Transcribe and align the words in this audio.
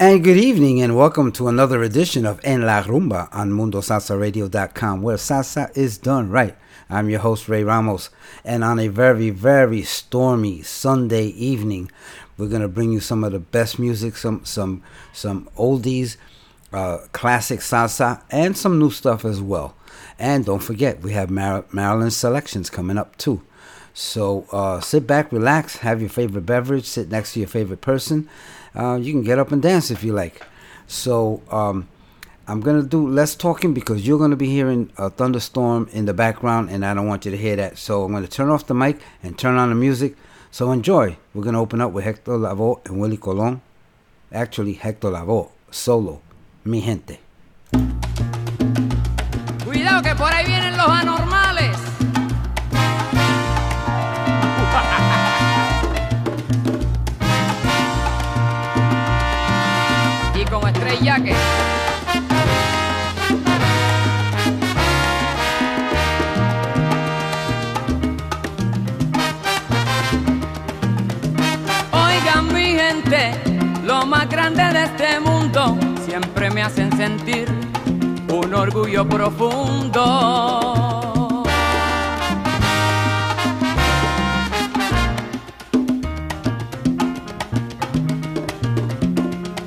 And 0.00 0.24
good 0.24 0.36
evening, 0.36 0.82
and 0.82 0.96
welcome 0.96 1.30
to 1.32 1.46
another 1.46 1.84
edition 1.84 2.26
of 2.26 2.40
En 2.42 2.62
La 2.62 2.82
Rumba 2.82 3.28
on 3.32 3.52
MundoSalsaRadio.com, 3.52 5.02
where 5.02 5.16
salsa 5.16 5.74
is 5.76 5.98
done 5.98 6.30
right. 6.30 6.56
I'm 6.90 7.08
your 7.08 7.20
host, 7.20 7.48
Ray 7.48 7.62
Ramos, 7.62 8.10
and 8.44 8.64
on 8.64 8.80
a 8.80 8.88
very, 8.88 9.30
very 9.30 9.82
stormy 9.82 10.62
Sunday 10.62 11.26
evening, 11.26 11.92
we're 12.36 12.48
gonna 12.48 12.66
bring 12.66 12.90
you 12.90 12.98
some 12.98 13.22
of 13.22 13.30
the 13.30 13.38
best 13.38 13.78
music, 13.78 14.16
some, 14.16 14.44
some, 14.44 14.82
some 15.12 15.48
oldies, 15.56 16.16
uh, 16.72 16.98
classic 17.12 17.60
salsa, 17.60 18.20
and 18.32 18.58
some 18.58 18.80
new 18.80 18.90
stuff 18.90 19.24
as 19.24 19.40
well. 19.40 19.76
And 20.18 20.44
don't 20.44 20.58
forget, 20.58 21.02
we 21.02 21.12
have 21.12 21.30
Mar- 21.30 21.66
Maryland 21.70 22.12
selections 22.12 22.68
coming 22.68 22.98
up 22.98 23.16
too. 23.16 23.42
So 23.94 24.46
uh, 24.50 24.80
sit 24.80 25.06
back, 25.06 25.30
relax, 25.30 25.76
have 25.78 26.00
your 26.00 26.10
favorite 26.10 26.46
beverage, 26.46 26.84
sit 26.84 27.12
next 27.12 27.34
to 27.34 27.38
your 27.38 27.48
favorite 27.48 27.80
person 27.80 28.28
uh, 28.74 28.98
you 29.00 29.12
can 29.12 29.22
get 29.22 29.38
up 29.38 29.52
and 29.52 29.62
dance 29.62 29.90
if 29.90 30.02
you 30.04 30.12
like. 30.12 30.42
So 30.86 31.42
um, 31.50 31.88
I'm 32.46 32.60
gonna 32.60 32.82
do 32.82 33.08
less 33.08 33.34
talking 33.34 33.72
because 33.72 34.06
you're 34.06 34.18
gonna 34.18 34.36
be 34.36 34.48
hearing 34.48 34.90
a 34.98 35.10
thunderstorm 35.10 35.88
in 35.92 36.04
the 36.04 36.14
background, 36.14 36.70
and 36.70 36.84
I 36.84 36.94
don't 36.94 37.06
want 37.06 37.24
you 37.24 37.30
to 37.30 37.36
hear 37.36 37.56
that. 37.56 37.78
So 37.78 38.04
I'm 38.04 38.12
gonna 38.12 38.28
turn 38.28 38.50
off 38.50 38.66
the 38.66 38.74
mic 38.74 38.98
and 39.22 39.38
turn 39.38 39.56
on 39.56 39.70
the 39.70 39.74
music. 39.74 40.16
So 40.50 40.70
enjoy. 40.70 41.16
We're 41.32 41.44
gonna 41.44 41.60
open 41.60 41.80
up 41.80 41.92
with 41.92 42.04
Hector 42.04 42.32
Lavoe 42.32 42.84
and 42.86 43.00
Willie 43.00 43.16
Colon. 43.16 43.60
Actually, 44.32 44.74
Hector 44.74 45.10
Lavoe 45.10 45.50
solo, 45.70 46.20
mi 46.64 46.80
gente. 46.80 47.20
Cuidado 49.64 50.02
que 50.02 50.14
por 50.14 50.32
ahí 50.32 50.46
vienen 50.46 50.76
los 50.76 50.88
anormales. 50.88 51.63
Oigan 61.06 61.20
mi 72.54 72.74
gente, 72.74 73.34
lo 73.84 74.06
más 74.06 74.30
grande 74.30 74.62
de 74.62 74.84
este 74.84 75.20
mundo 75.20 75.76
siempre 76.06 76.50
me 76.50 76.62
hacen 76.62 76.90
sentir 76.96 77.48
un 78.30 78.54
orgullo 78.54 79.06
profundo. 79.06 80.00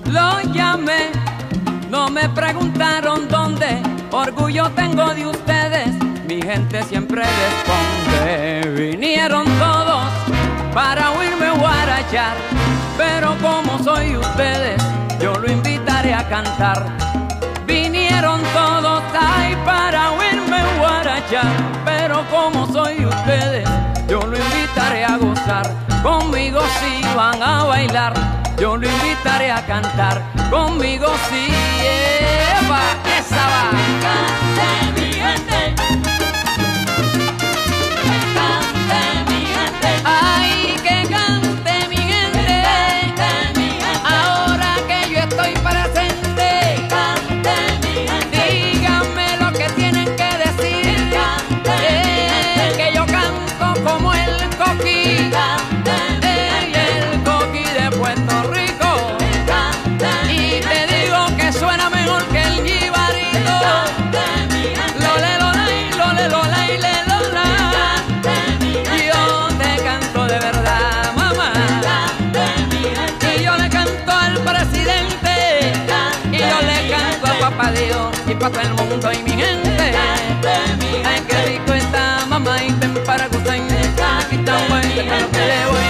Lo 0.06 0.42
llamé 0.52 1.17
me 2.12 2.30
preguntaron 2.30 3.28
dónde, 3.28 3.82
orgullo 4.12 4.70
tengo 4.72 5.14
de 5.14 5.26
ustedes, 5.26 5.88
mi 6.28 6.42
gente 6.42 6.84
siempre 6.84 7.22
responde. 7.24 8.70
Vinieron 8.76 9.46
todos 9.58 10.06
para 10.74 11.12
oírme 11.12 11.50
guarachar, 11.52 12.36
pero 12.98 13.36
como 13.42 13.84
soy 13.84 14.16
ustedes, 14.16 14.82
yo 15.20 15.34
lo 15.36 15.52
invitaré 15.52 16.14
a 16.14 16.28
cantar. 16.28 16.86
Vinieron 17.66 18.42
todos 18.54 19.04
ahí 19.14 19.56
para 19.66 20.12
oírme 20.12 20.62
guarachar, 20.80 21.52
pero 21.84 22.24
como 22.30 22.72
soy 22.72 23.06
ustedes, 23.06 23.68
yo 24.08 24.20
lo 24.22 24.38
invitaré 24.38 25.04
a 25.04 25.18
gozar. 25.18 25.74
Conmigo 26.04 26.62
si 26.80 27.02
van 27.16 27.42
a 27.42 27.64
bailar, 27.64 28.14
yo 28.60 28.76
lo 28.78 28.88
invitaré 28.88 29.52
a 29.52 29.66
cantar. 29.66 30.22
Conmigo 30.50 31.08
si 31.30 31.48
Eva, 32.60 32.82
esa 33.18 33.48
va. 33.54 33.72
Cante 34.02 35.02
mi 35.02 35.07
para 78.40 78.52
todo 78.52 78.62
el 78.62 78.74
mundo 78.74 79.12
y 79.12 79.24
mi 79.24 79.32
gente. 79.32 79.94
Ay, 81.06 81.22
qué 81.28 81.46
rico 81.46 81.74
está 81.74 82.26
mamá 82.28 82.64
y 82.64 82.72
ten 82.74 82.94
para 83.06 83.28
gustar. 83.28 83.56
Aquí 83.56 84.36
está 84.36 84.58
bueno, 84.70 84.82
que 84.82 85.04
lo 85.04 85.32
que 85.32 85.40
le 85.40 85.66
voy 85.66 85.88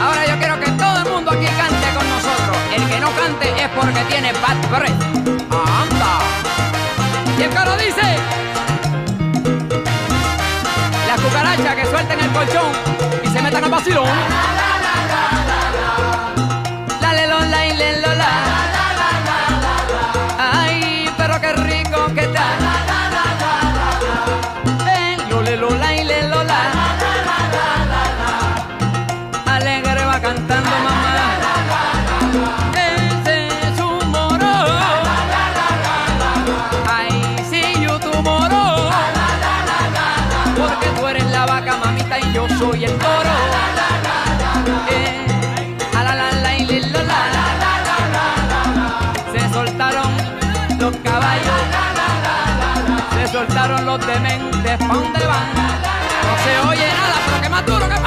a 0.00 0.04
Ahora 0.04 0.26
yo 0.26 0.38
quiero 0.38 0.60
que 0.60 0.70
todo 0.72 0.98
el 0.98 1.04
mundo 1.12 1.30
aquí 1.32 1.46
cante 1.46 1.88
con 1.94 2.08
nosotros. 2.08 2.56
El 2.74 2.88
que 2.88 3.00
no 3.00 3.10
cante 3.12 3.62
es 3.62 3.68
porque 3.70 4.00
tiene 4.08 4.32
bad 4.32 4.56
breath. 4.70 5.02
¡Anda! 5.50 6.18
Y 7.38 7.42
el 7.42 7.50
coro 7.50 7.76
dice... 7.76 8.18
Las 11.06 11.20
cucarachas 11.20 11.74
que 11.76 11.86
suelten 11.86 12.20
el 12.20 12.30
colchón 12.30 12.72
y 13.22 13.28
se 13.28 13.42
metan 13.42 13.64
al 13.64 13.70
vacilón. 13.70 14.65
Los 53.96 54.06
dementes, 54.06 54.78
¿pa' 54.78 54.94
dónde 54.94 55.26
van? 55.26 55.54
No 55.54 56.36
se 56.44 56.68
oye 56.68 56.86
nada, 56.92 57.16
pero 57.26 57.40
que 57.42 57.48
más 57.48 57.66
duro, 57.66 57.88
¿qué 57.88 57.94
pasa? 57.94 58.05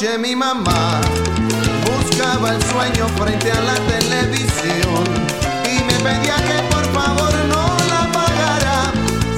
noche 0.00 0.18
mi 0.18 0.36
mamá 0.36 1.00
buscaba 1.84 2.50
el 2.50 2.62
sueño 2.62 3.08
frente 3.16 3.50
a 3.50 3.60
la 3.60 3.74
televisión 3.74 5.04
y 5.64 5.82
me 5.82 5.94
pedía 5.94 6.36
que 6.36 6.62
por 6.70 6.84
favor 6.92 7.32
no 7.48 7.76
la 7.88 8.04
apagara. 8.04 8.92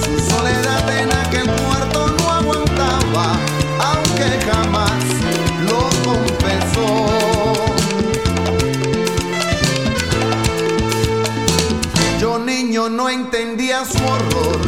Su 0.04 0.18
soledad 0.30 0.98
en 0.98 1.12
aquel 1.12 1.50
cuarto 1.50 2.14
no 2.18 2.30
aguantaba, 2.30 3.38
aunque 3.78 4.38
jamás 4.50 5.02
lo 5.66 5.88
confesó. 6.04 7.06
Yo 12.20 12.38
niño 12.38 12.90
no 12.90 13.08
entendía 13.08 13.84
su 13.86 14.04
horror 14.04 14.59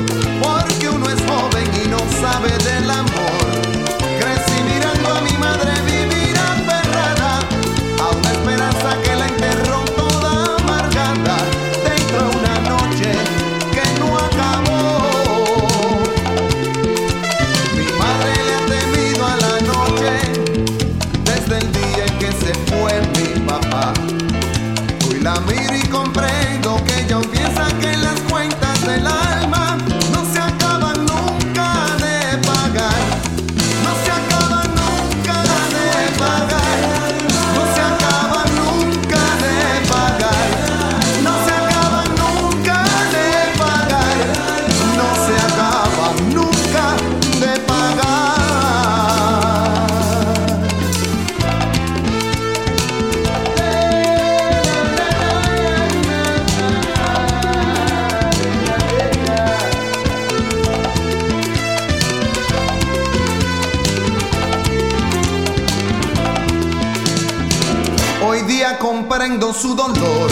su 69.53 69.75
dolor 69.75 70.31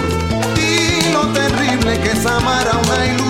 y 0.57 1.13
lo 1.13 1.27
terrible 1.33 2.01
que 2.01 2.13
es 2.13 2.25
amar 2.25 2.67
a 2.69 2.79
una 2.79 3.07
ilusión. 3.07 3.30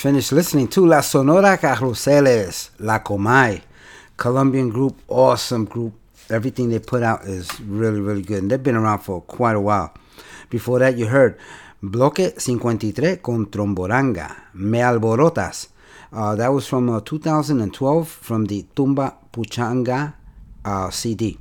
Just 0.00 0.08
finished 0.08 0.32
listening 0.32 0.66
to 0.66 0.86
La 0.86 1.02
Sonora 1.02 1.58
Carruseles, 1.58 2.70
La 2.78 3.00
Comay, 3.00 3.60
Colombian 4.16 4.70
group, 4.70 4.96
awesome 5.08 5.66
group. 5.66 5.92
Everything 6.30 6.70
they 6.70 6.78
put 6.78 7.02
out 7.02 7.24
is 7.24 7.60
really, 7.60 8.00
really 8.00 8.22
good. 8.22 8.38
And 8.42 8.50
they've 8.50 8.62
been 8.62 8.76
around 8.76 9.00
for 9.00 9.20
quite 9.20 9.56
a 9.56 9.60
while. 9.60 9.92
Before 10.48 10.78
that, 10.78 10.96
you 10.96 11.06
heard 11.06 11.36
Bloque 11.82 12.32
53 12.40 13.16
con 13.16 13.46
Tromboranga, 13.46 14.34
Me 14.54 14.78
Alborotas. 14.78 15.68
Uh, 16.10 16.34
that 16.34 16.48
was 16.48 16.66
from 16.66 16.88
uh, 16.88 17.00
2012 17.00 18.08
from 18.08 18.46
the 18.46 18.64
Tumba 18.74 19.16
Puchanga 19.30 20.14
uh, 20.64 20.88
CD. 20.88 21.36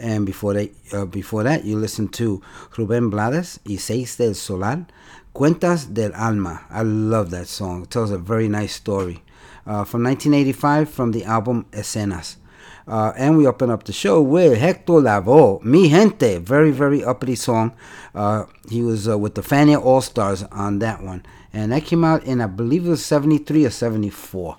And 0.00 0.24
before 0.24 0.54
that, 0.54 0.70
uh, 0.92 1.04
before 1.04 1.42
that, 1.42 1.64
you 1.64 1.76
listen 1.76 2.08
to 2.08 2.40
Rubén 2.72 3.10
Blades 3.10 3.60
y 3.66 3.76
Seis 3.76 4.16
del 4.16 4.34
Solar 4.34 4.86
Cuentas 5.34 5.92
del 5.92 6.12
Alma. 6.14 6.62
I 6.70 6.82
love 6.82 7.30
that 7.30 7.46
song. 7.48 7.82
It 7.82 7.90
tells 7.90 8.10
a 8.10 8.18
very 8.18 8.48
nice 8.48 8.72
story. 8.72 9.22
Uh, 9.66 9.84
from 9.84 10.02
1985 10.02 10.90
from 10.90 11.12
the 11.12 11.24
album 11.24 11.66
Escenas. 11.72 12.36
Uh, 12.88 13.12
and 13.16 13.36
we 13.36 13.46
open 13.46 13.70
up 13.70 13.84
the 13.84 13.92
show 13.92 14.22
with 14.22 14.58
Hector 14.58 14.94
Lavoe, 14.94 15.62
Mi 15.62 15.90
Gente. 15.90 16.38
Very, 16.38 16.70
very 16.70 17.04
uppity 17.04 17.34
song. 17.34 17.72
Uh, 18.14 18.46
he 18.68 18.82
was 18.82 19.06
uh, 19.06 19.18
with 19.18 19.34
the 19.34 19.42
Fania 19.42 19.80
All 19.80 20.00
Stars 20.00 20.42
on 20.44 20.78
that 20.78 21.02
one. 21.02 21.24
And 21.52 21.72
that 21.72 21.84
came 21.84 22.04
out 22.04 22.24
in, 22.24 22.40
I 22.40 22.46
believe 22.46 22.86
it 22.86 22.90
was 22.90 23.04
73 23.04 23.66
or 23.66 23.70
74. 23.70 24.56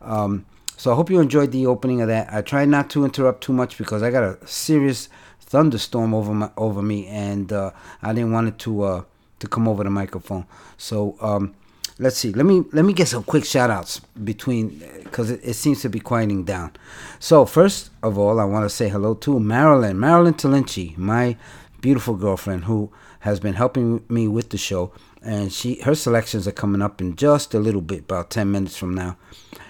Um, 0.00 0.46
so 0.84 0.92
I 0.92 0.96
hope 0.96 1.08
you 1.08 1.18
enjoyed 1.18 1.50
the 1.50 1.66
opening 1.66 2.02
of 2.02 2.08
that. 2.08 2.30
I 2.30 2.42
tried 2.42 2.68
not 2.68 2.90
to 2.90 3.06
interrupt 3.06 3.42
too 3.42 3.54
much 3.54 3.78
because 3.78 4.02
I 4.02 4.10
got 4.10 4.22
a 4.22 4.46
serious 4.46 5.08
thunderstorm 5.40 6.12
over 6.12 6.34
my 6.34 6.50
over 6.58 6.82
me, 6.82 7.06
and 7.06 7.50
uh, 7.50 7.70
I 8.02 8.12
didn't 8.12 8.32
want 8.32 8.48
it 8.48 8.58
to 8.58 8.82
uh, 8.82 9.02
to 9.38 9.48
come 9.48 9.66
over 9.66 9.82
the 9.82 9.88
microphone. 9.88 10.44
So 10.76 11.16
um, 11.22 11.54
let's 11.98 12.18
see. 12.18 12.34
Let 12.34 12.44
me 12.44 12.64
let 12.72 12.84
me 12.84 12.92
get 12.92 13.08
some 13.08 13.22
quick 13.22 13.46
shout 13.46 13.70
outs 13.70 14.00
between 14.00 14.82
because 15.04 15.30
it, 15.30 15.40
it, 15.42 15.54
seems 15.54 15.80
to 15.80 15.88
be 15.88 16.00
quieting 16.00 16.44
down. 16.44 16.72
So 17.18 17.46
first 17.46 17.88
of 18.02 18.18
all, 18.18 18.38
I 18.38 18.44
want 18.44 18.66
to 18.66 18.68
say 18.68 18.90
hello 18.90 19.14
to 19.14 19.40
Marilyn, 19.40 19.98
Marilyn 19.98 20.34
Talinci, 20.34 20.98
my 20.98 21.38
beautiful 21.80 22.14
girlfriend 22.14 22.64
who 22.64 22.92
has 23.20 23.40
been 23.40 23.54
helping 23.54 24.04
me 24.10 24.28
with 24.28 24.50
the 24.50 24.58
show, 24.58 24.92
and 25.22 25.50
she 25.50 25.80
her 25.80 25.94
selections 25.94 26.46
are 26.46 26.52
coming 26.52 26.82
up 26.82 27.00
in 27.00 27.16
just 27.16 27.54
a 27.54 27.58
little 27.58 27.80
bit, 27.80 28.00
about 28.00 28.28
ten 28.28 28.52
minutes 28.52 28.76
from 28.76 28.92
now, 28.92 29.16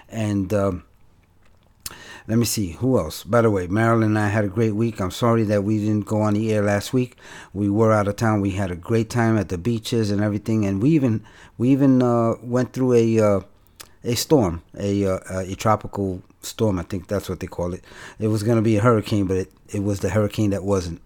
and. 0.09 0.53
Um, 0.53 0.83
let 2.27 2.39
me 2.39 2.45
see 2.47 2.73
who 2.73 2.99
else. 2.99 3.23
By 3.23 3.43
the 3.43 3.51
way, 3.51 3.67
Marilyn 3.67 4.11
and 4.11 4.19
I 4.19 4.29
had 4.29 4.45
a 4.45 4.49
great 4.49 4.75
week. 4.75 5.01
I'm 5.01 5.11
sorry 5.11 5.45
that 5.45 5.63
we 5.63 5.79
didn't 5.79 6.07
go 6.07 6.23
on 6.23 6.35
the 6.35 6.53
air 6.53 6.63
last 6.63 6.93
week. 6.93 7.17
We 7.53 7.69
were 7.69 7.93
out 7.93 8.09
of 8.09 8.17
town. 8.17 8.41
We 8.41 8.53
had 8.53 8.71
a 8.71 8.77
great 8.77 9.11
time 9.11 9.37
at 9.37 9.51
the 9.51 9.59
beaches 9.59 10.11
and 10.11 10.23
everything, 10.23 10.65
and 10.65 10.83
we 10.83 10.91
even 10.91 11.23
we 11.59 11.69
even 11.71 12.03
uh, 12.03 12.35
went 12.43 12.73
through 12.73 12.95
a 12.95 13.21
uh, 13.21 13.41
a 14.05 14.15
storm, 14.15 14.63
a 14.79 15.05
uh, 15.07 15.41
a 15.41 15.55
tropical 15.55 16.23
storm. 16.41 16.79
I 16.79 16.85
think 16.85 17.09
that's 17.09 17.29
what 17.29 17.41
they 17.41 17.47
call 17.47 17.75
it. 17.75 17.85
It 18.19 18.29
was 18.29 18.43
going 18.43 18.57
to 18.57 18.63
be 18.63 18.77
a 18.77 18.81
hurricane, 18.81 19.27
but 19.27 19.37
it, 19.37 19.53
it 19.69 19.83
was 19.83 20.01
the 20.01 20.11
hurricane 20.11 20.51
that 20.51 20.65
wasn't. 20.65 21.03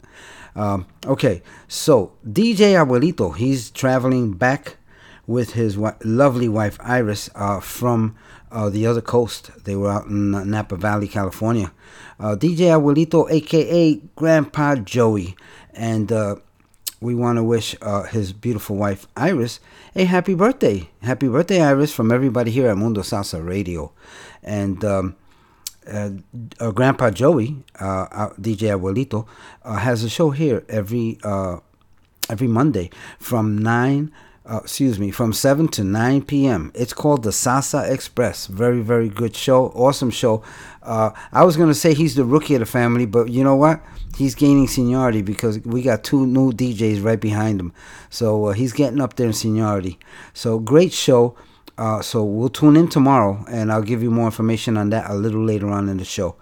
Um, 0.54 0.86
okay, 1.06 1.42
so 1.68 2.12
DJ 2.26 2.74
Abuelito, 2.74 3.36
he's 3.36 3.70
traveling 3.70 4.32
back 4.32 4.76
with 5.26 5.52
his 5.52 5.74
wi- 5.74 5.96
lovely 6.04 6.48
wife 6.48 6.78
Iris 6.80 7.30
uh, 7.34 7.60
from 7.60 8.16
uh, 8.50 8.68
the 8.70 8.86
other 8.86 9.00
coast. 9.00 9.50
They 9.64 9.76
were 9.76 9.90
out 9.90 10.06
in 10.06 10.34
uh, 10.34 10.44
Napa 10.44 10.76
Valley, 10.76 11.08
California. 11.08 11.72
Uh, 12.18 12.36
DJ 12.36 12.70
Abuelito, 12.70 13.30
aka 13.30 13.94
Grandpa 14.16 14.76
Joey, 14.76 15.36
and 15.74 16.10
uh, 16.10 16.36
we 17.00 17.14
want 17.14 17.36
to 17.36 17.44
wish 17.44 17.76
uh, 17.80 18.02
his 18.04 18.32
beautiful 18.32 18.76
wife 18.76 19.06
Iris 19.16 19.60
a 19.94 20.04
happy 20.04 20.34
birthday. 20.34 20.88
Happy 21.02 21.28
birthday, 21.28 21.60
Iris, 21.60 21.92
from 21.92 22.10
everybody 22.10 22.50
here 22.50 22.68
at 22.68 22.76
Mundo 22.76 23.02
Salsa 23.02 23.44
Radio. 23.46 23.92
And 24.42 24.84
um, 24.84 25.16
Grandpa 25.84 27.10
Joey, 27.10 27.64
DJ 27.78 28.76
Abuelito, 28.76 29.26
has 29.64 30.02
a 30.02 30.08
show 30.08 30.30
here 30.30 30.64
every 30.68 31.18
every 32.30 32.48
Monday 32.48 32.90
from 33.18 33.56
nine 33.56 34.12
uh, 34.48 34.60
excuse 34.62 34.98
me, 34.98 35.10
from 35.10 35.32
7 35.32 35.68
to 35.68 35.84
9 35.84 36.22
p.m. 36.22 36.72
It's 36.74 36.94
called 36.94 37.22
the 37.22 37.32
Sasa 37.32 37.92
Express. 37.92 38.46
Very, 38.46 38.80
very 38.80 39.08
good 39.08 39.36
show. 39.36 39.66
Awesome 39.68 40.10
show. 40.10 40.42
Uh, 40.82 41.10
I 41.32 41.44
was 41.44 41.56
going 41.56 41.68
to 41.68 41.74
say 41.74 41.92
he's 41.92 42.14
the 42.14 42.24
rookie 42.24 42.54
of 42.54 42.60
the 42.60 42.66
family, 42.66 43.04
but 43.04 43.28
you 43.28 43.44
know 43.44 43.56
what? 43.56 43.82
He's 44.16 44.34
gaining 44.34 44.66
seniority 44.66 45.20
because 45.20 45.60
we 45.60 45.82
got 45.82 46.02
two 46.02 46.26
new 46.26 46.50
DJs 46.50 47.04
right 47.04 47.20
behind 47.20 47.60
him. 47.60 47.72
So 48.08 48.46
uh, 48.46 48.52
he's 48.52 48.72
getting 48.72 49.00
up 49.00 49.16
there 49.16 49.26
in 49.26 49.34
seniority. 49.34 49.98
So 50.32 50.58
great 50.58 50.92
show. 50.92 51.36
Uh, 51.76 52.00
so 52.00 52.24
we'll 52.24 52.48
tune 52.48 52.76
in 52.76 52.88
tomorrow 52.88 53.44
and 53.48 53.70
I'll 53.70 53.82
give 53.82 54.02
you 54.02 54.10
more 54.10 54.24
information 54.24 54.76
on 54.76 54.90
that 54.90 55.08
a 55.10 55.14
little 55.14 55.44
later 55.44 55.68
on 55.68 55.88
in 55.88 55.98
the 55.98 56.04
show. 56.04 56.36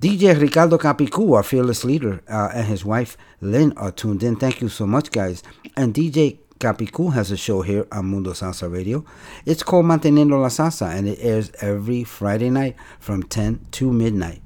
DJ 0.00 0.38
Ricardo 0.40 0.78
Capicu, 0.78 1.34
our 1.36 1.44
fearless 1.44 1.84
leader, 1.84 2.22
uh, 2.28 2.50
and 2.52 2.66
his 2.66 2.84
wife 2.84 3.16
Lynn 3.40 3.72
are 3.76 3.92
tuned 3.92 4.22
in. 4.22 4.36
Thank 4.36 4.60
you 4.60 4.68
so 4.68 4.84
much, 4.86 5.12
guys. 5.12 5.42
And 5.76 5.94
DJ 5.94 6.38
Capicu 6.62 7.12
has 7.12 7.32
a 7.32 7.36
show 7.36 7.62
here 7.62 7.88
on 7.90 8.06
Mundo 8.06 8.30
Salsa 8.30 8.72
Radio. 8.72 9.04
It's 9.44 9.64
called 9.64 9.84
Manteniendo 9.84 10.40
la 10.40 10.46
Salsa, 10.46 10.96
and 10.96 11.08
it 11.08 11.18
airs 11.20 11.50
every 11.60 12.04
Friday 12.04 12.50
night 12.50 12.76
from 13.00 13.24
10 13.24 13.66
to 13.72 13.92
midnight. 13.92 14.40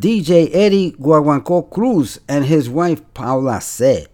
DJ 0.00 0.48
Eddie 0.54 0.92
Guaguanco 0.92 1.70
Cruz 1.70 2.18
and 2.26 2.46
his 2.46 2.70
wife 2.70 3.02
Paula 3.12 3.60
C. 3.60 4.06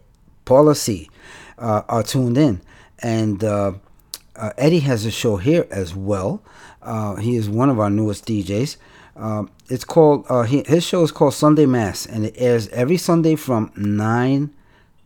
Paula 0.44 0.74
C. 0.74 1.08
Uh, 1.56 1.82
are 1.88 2.02
tuned 2.02 2.36
in, 2.36 2.60
and 2.98 3.44
uh, 3.44 3.74
uh, 4.34 4.50
Eddie 4.58 4.80
has 4.80 5.06
a 5.06 5.10
show 5.12 5.36
here 5.36 5.68
as 5.70 5.94
well. 5.94 6.42
Uh, 6.82 7.14
he 7.16 7.36
is 7.36 7.48
one 7.48 7.70
of 7.70 7.78
our 7.78 7.90
newest 7.90 8.26
DJs. 8.26 8.76
Uh, 9.14 9.44
it's 9.68 9.84
called 9.84 10.26
uh, 10.28 10.42
he, 10.42 10.64
his 10.66 10.84
show 10.84 11.04
is 11.04 11.12
called 11.12 11.34
Sunday 11.34 11.66
Mass, 11.66 12.06
and 12.06 12.26
it 12.26 12.34
airs 12.36 12.66
every 12.70 12.96
Sunday 12.96 13.36
from 13.36 13.70
nine 13.76 14.52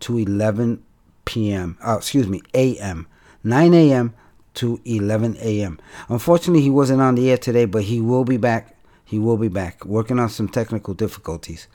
to 0.01 0.17
eleven 0.17 0.83
p.m. 1.25 1.79
Uh, 1.87 1.97
excuse 1.97 2.29
me, 2.29 2.43
a.m. 2.55 3.07
9 3.45 3.75
a.m. 3.75 4.15
to 4.55 4.81
11 4.85 5.37
a.m. 5.41 5.79
Unfortunately, 6.09 6.63
he 6.63 6.71
wasn't 6.71 7.01
on 7.01 7.15
the 7.15 7.31
air 7.31 7.39
today, 7.39 7.67
but 7.67 7.85
he 7.85 8.01
will 8.01 8.25
be 8.25 8.39
back. 8.39 8.77
He 9.05 9.19
will 9.19 9.37
be 9.37 9.49
back, 9.49 9.85
working 9.85 10.19
on 10.19 10.31
some 10.31 10.49
technical 10.49 10.95
difficulties. 10.95 11.69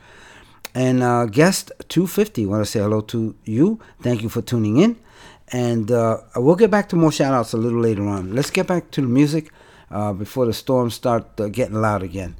And 0.73 1.03
uh, 1.03 1.25
guest 1.25 1.71
250, 1.89 2.45
want 2.47 2.61
to 2.61 2.65
say 2.65 2.79
hello 2.79 3.01
to 3.01 3.35
you. 3.43 3.79
Thank 4.01 4.23
you 4.23 4.29
for 4.29 4.41
tuning 4.41 4.77
in. 4.77 4.99
And 5.51 5.91
uh, 5.91 6.19
we'll 6.35 6.55
get 6.55 6.71
back 6.71 6.89
to 6.89 6.95
more 6.95 7.11
shout 7.11 7.33
outs 7.33 7.53
a 7.53 7.57
little 7.57 7.79
later 7.79 8.07
on. 8.07 8.35
Let's 8.35 8.51
get 8.51 8.67
back 8.67 8.91
to 8.91 9.01
the 9.01 9.07
music 9.07 9.51
uh, 9.89 10.13
before 10.13 10.45
the 10.45 10.53
storms 10.53 10.93
start 10.93 11.39
uh, 11.39 11.47
getting 11.47 11.81
loud 11.81 12.03
again. 12.03 12.35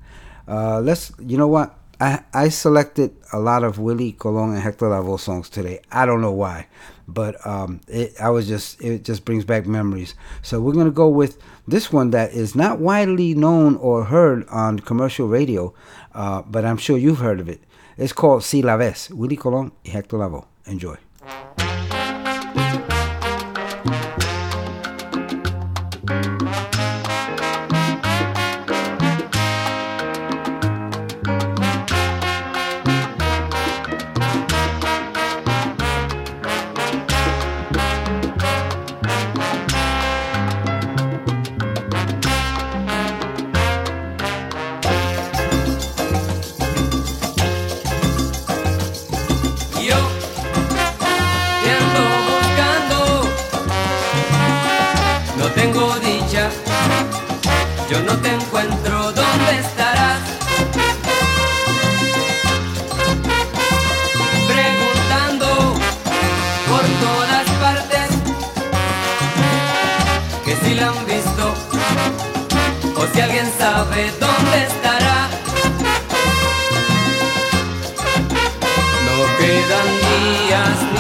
Uh, 0.47 0.79
let's, 0.79 1.11
you 1.19 1.37
know 1.37 1.47
what? 1.47 1.75
I, 1.99 2.23
I 2.33 2.49
selected 2.49 3.15
a 3.33 3.39
lot 3.39 3.63
of 3.63 3.77
Willie 3.77 4.13
Colon 4.13 4.53
and 4.53 4.59
Hector 4.59 4.85
Lavoe 4.85 5.19
songs 5.19 5.49
today. 5.49 5.81
I 5.91 6.05
don't 6.05 6.21
know 6.21 6.31
why 6.31 6.67
but 7.13 7.45
um, 7.45 7.81
it, 7.87 8.13
I 8.19 8.29
was 8.29 8.47
just 8.47 8.81
it 8.81 9.03
just 9.03 9.25
brings 9.25 9.45
back 9.45 9.65
memories. 9.65 10.15
So 10.41 10.61
we're 10.61 10.73
gonna 10.73 10.91
go 10.91 11.09
with 11.09 11.37
this 11.67 11.91
one 11.91 12.11
that 12.11 12.33
is 12.33 12.55
not 12.55 12.79
widely 12.79 13.33
known 13.33 13.75
or 13.77 14.05
heard 14.05 14.47
on 14.49 14.79
commercial 14.79 15.27
radio, 15.27 15.73
uh, 16.13 16.41
but 16.43 16.65
I'm 16.65 16.77
sure 16.77 16.97
you've 16.97 17.19
heard 17.19 17.39
of 17.39 17.49
it. 17.49 17.61
It's 17.97 18.13
called 18.13 18.43
Si 18.43 18.61
La 18.61 18.77
Ves, 18.77 19.09
Willie 19.09 19.35
Colon 19.35 19.71
y 19.85 19.91
Hector 19.91 20.17
Lavoe. 20.17 20.45
Enjoy. 20.65 20.97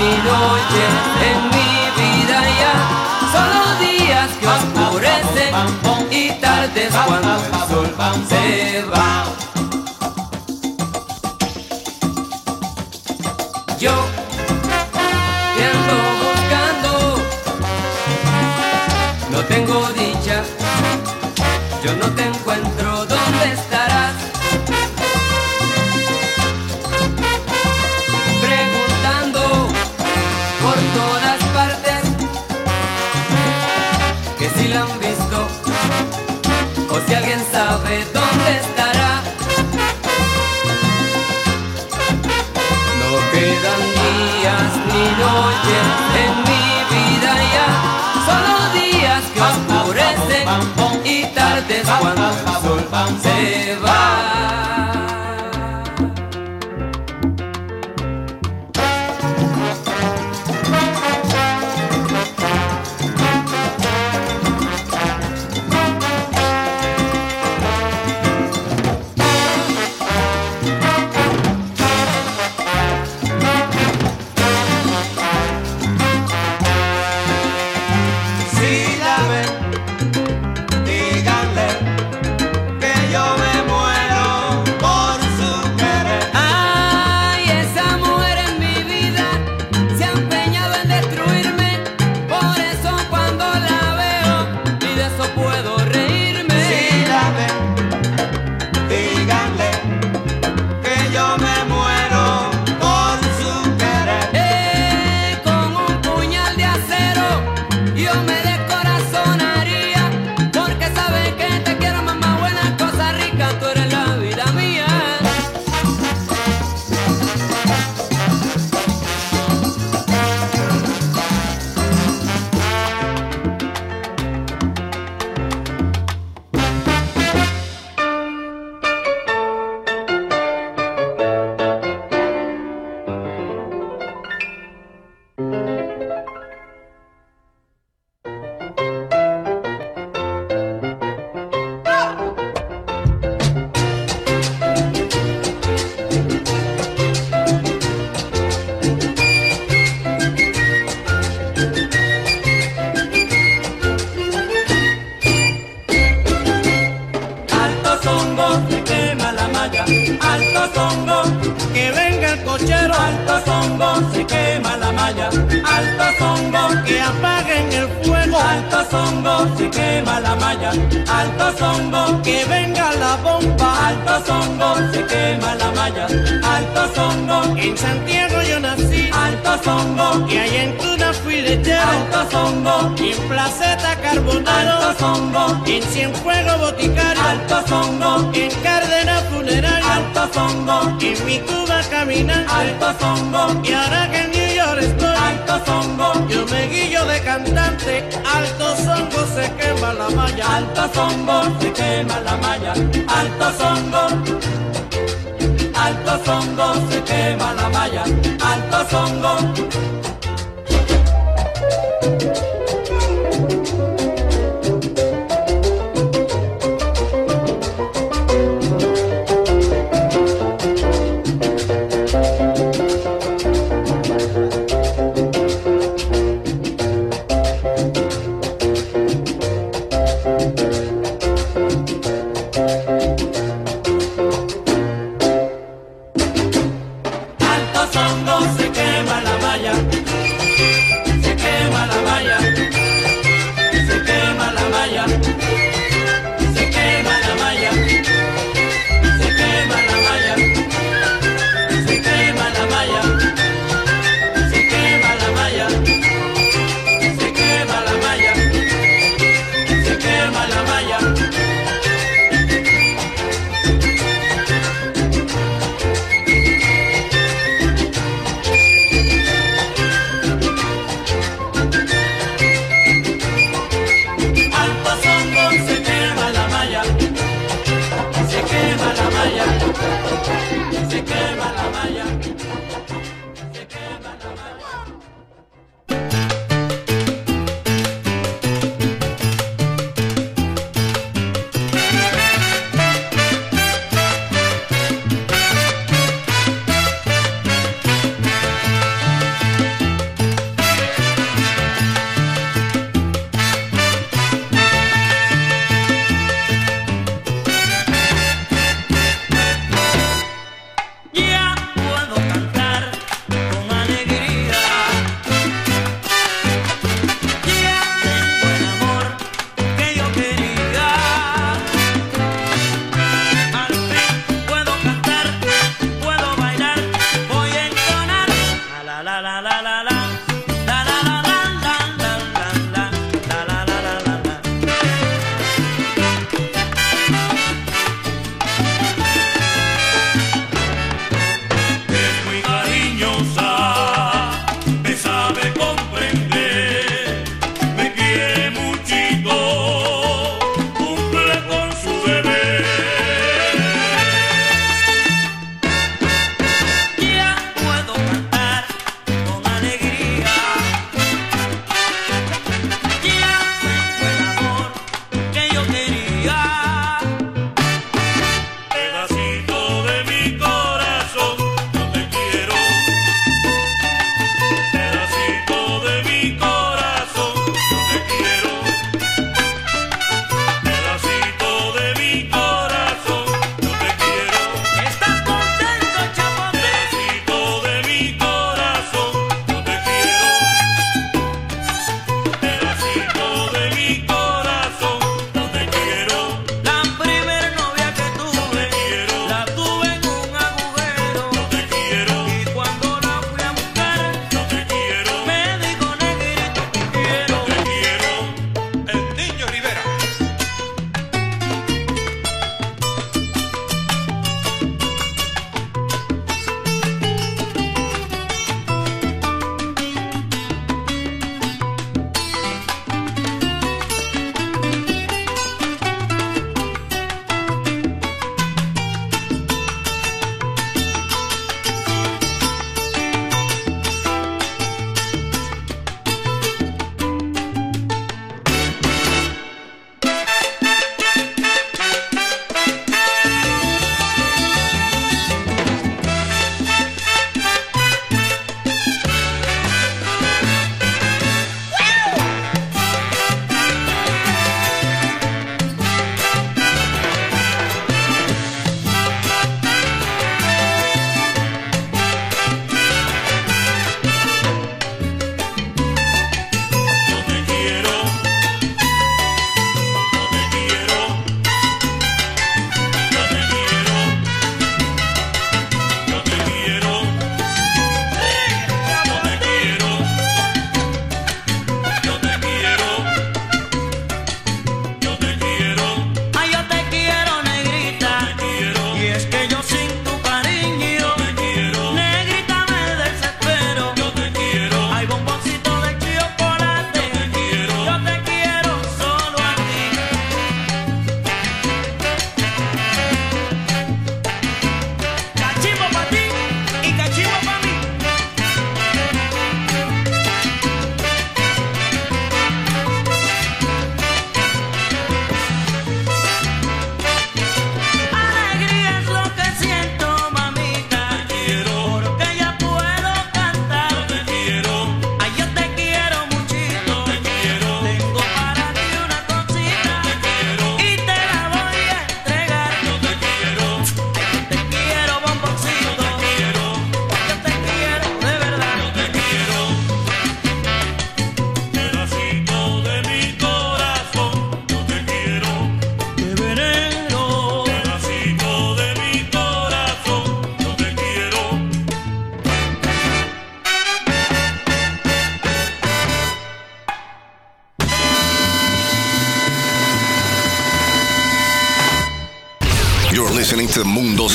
mi 0.09 0.17
noche, 0.17 0.83
en 1.29 1.39
mi 1.53 1.69
vida 1.99 2.41
ya. 2.59 2.73
Solo 3.33 3.61
días 3.79 4.29
que 4.39 4.47
oscurecen 4.47 5.53
y 6.11 6.31
tardes 6.41 6.93
cuando 7.05 7.35
el 7.35 7.51
sol 7.69 7.95
se 8.27 8.83
va. 8.91 9.08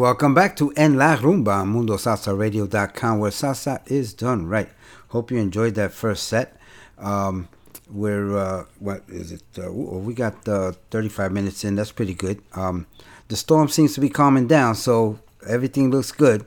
welcome 0.00 0.32
back 0.32 0.56
to 0.56 0.72
En 0.78 0.96
La 0.96 1.14
Rumba, 1.14 1.62
MundoSalsaRadio.com, 1.62 3.18
where 3.18 3.30
salsa 3.30 3.82
is 3.86 4.14
done 4.14 4.46
right. 4.46 4.70
Hope 5.08 5.30
you 5.30 5.36
enjoyed 5.36 5.74
that 5.74 5.92
first 5.92 6.22
set. 6.26 6.56
Um, 6.96 7.48
we're, 7.90 8.34
uh, 8.34 8.64
what 8.78 9.02
is 9.08 9.30
it? 9.30 9.42
Uh, 9.58 9.70
we 9.70 10.14
got 10.14 10.48
uh, 10.48 10.72
35 10.90 11.32
minutes 11.32 11.64
in. 11.64 11.76
That's 11.76 11.92
pretty 11.92 12.14
good. 12.14 12.40
Um, 12.54 12.86
the 13.28 13.36
storm 13.36 13.68
seems 13.68 13.92
to 13.92 14.00
be 14.00 14.08
calming 14.08 14.46
down, 14.46 14.74
so 14.74 15.18
everything 15.46 15.90
looks 15.90 16.12
good. 16.12 16.46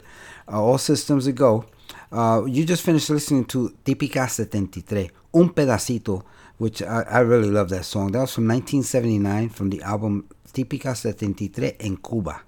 Uh, 0.52 0.60
all 0.60 0.80
systems 0.80 1.28
are 1.28 1.32
go. 1.32 1.66
Uh, 2.12 2.46
you 2.48 2.66
just 2.66 2.82
finished 2.82 3.12
listening 3.12 3.46
to 3.46 3.72
Típica 3.86 4.28
73, 4.28 5.12
Un 5.36 5.50
Pedacito, 5.50 6.24
which 6.58 6.82
I, 6.82 7.04
I 7.04 7.20
really 7.20 7.52
love 7.52 7.70
that 7.70 7.86
song. 7.86 8.14
That 8.14 8.22
was 8.22 8.34
from 8.34 8.48
1979 8.48 9.50
from 9.50 9.70
the 9.70 9.84
album 9.84 10.28
Típica 10.52 10.98
73 10.98 11.74
en 11.80 11.98
Cuba. 11.98 12.42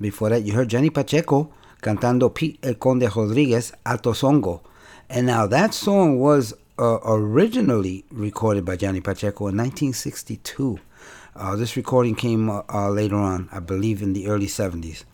Before 0.00 0.28
that, 0.30 0.42
you 0.42 0.52
heard 0.52 0.68
Johnny 0.68 0.90
Pacheco 0.90 1.50
cantando 1.80 2.34
Pete 2.34 2.58
El 2.62 2.74
Conde 2.74 3.08
Rodriguez 3.14 3.72
Alto 3.84 4.12
Songo. 4.12 4.62
And 5.08 5.26
now 5.26 5.46
that 5.46 5.74
song 5.74 6.18
was 6.18 6.54
uh, 6.78 6.98
originally 7.04 8.04
recorded 8.10 8.64
by 8.64 8.76
Johnny 8.76 9.00
Pacheco 9.00 9.48
in 9.48 9.56
1962. 9.56 10.78
Uh, 11.36 11.56
this 11.56 11.76
recording 11.76 12.14
came 12.14 12.48
uh, 12.48 12.62
uh, 12.72 12.88
later 12.88 13.16
on, 13.16 13.48
I 13.52 13.60
believe 13.60 14.02
in 14.02 14.12
the 14.12 14.28
early 14.28 14.46
70s. 14.46 15.04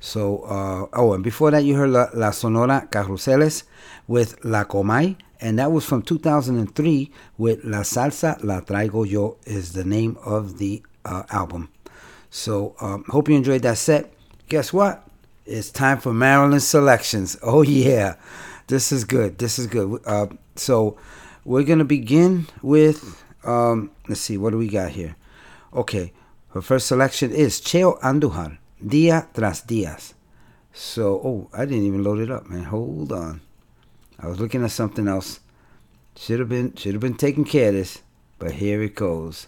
So, 0.00 0.42
uh, 0.42 0.86
oh, 0.92 1.14
and 1.14 1.24
before 1.24 1.50
that, 1.50 1.64
you 1.64 1.74
heard 1.74 1.90
La, 1.90 2.08
La 2.14 2.30
Sonora 2.30 2.86
Carruseles 2.90 3.64
with 4.06 4.44
La 4.44 4.64
Comay, 4.64 5.16
and 5.40 5.58
that 5.58 5.72
was 5.72 5.84
from 5.84 6.02
2003 6.02 7.10
with 7.36 7.64
La 7.64 7.78
Salsa 7.78 8.42
La 8.44 8.60
Traigo 8.60 9.08
Yo, 9.08 9.38
is 9.44 9.72
the 9.72 9.84
name 9.84 10.16
of 10.24 10.58
the 10.58 10.82
uh, 11.04 11.24
album. 11.30 11.68
So, 12.30 12.74
um, 12.80 13.04
hope 13.08 13.28
you 13.28 13.36
enjoyed 13.36 13.62
that 13.62 13.78
set. 13.78 14.12
Guess 14.48 14.72
what? 14.72 15.06
It's 15.46 15.70
time 15.70 15.98
for 15.98 16.12
Marilyn 16.12 16.60
selections. 16.60 17.36
Oh, 17.42 17.62
yeah. 17.62 18.16
This 18.66 18.92
is 18.92 19.04
good. 19.04 19.38
This 19.38 19.58
is 19.58 19.66
good. 19.66 20.00
Uh, 20.04 20.26
so, 20.56 20.98
we're 21.44 21.64
going 21.64 21.78
to 21.78 21.84
begin 21.84 22.46
with, 22.60 23.22
um, 23.44 23.90
let's 24.08 24.20
see, 24.20 24.36
what 24.36 24.50
do 24.50 24.58
we 24.58 24.68
got 24.68 24.90
here? 24.90 25.16
Okay, 25.72 26.12
her 26.50 26.60
first 26.60 26.86
selection 26.86 27.30
is 27.30 27.60
Cheo 27.60 27.98
Andujar, 28.00 28.58
Dia 28.86 29.26
Tras 29.32 29.66
Dias. 29.66 30.14
So, 30.72 31.14
oh, 31.24 31.48
I 31.52 31.64
didn't 31.64 31.86
even 31.86 32.04
load 32.04 32.18
it 32.20 32.30
up, 32.30 32.48
man. 32.48 32.64
Hold 32.64 33.12
on. 33.12 33.40
I 34.20 34.26
was 34.26 34.40
looking 34.40 34.64
at 34.64 34.70
something 34.70 35.08
else. 35.08 35.40
Should 36.16 36.40
have 36.40 36.48
been 36.48 36.74
should 36.74 36.94
have 36.94 37.00
been 37.00 37.16
taking 37.16 37.44
care 37.44 37.68
of 37.68 37.74
this, 37.74 38.02
but 38.38 38.52
here 38.52 38.82
it 38.82 38.96
goes. 38.96 39.46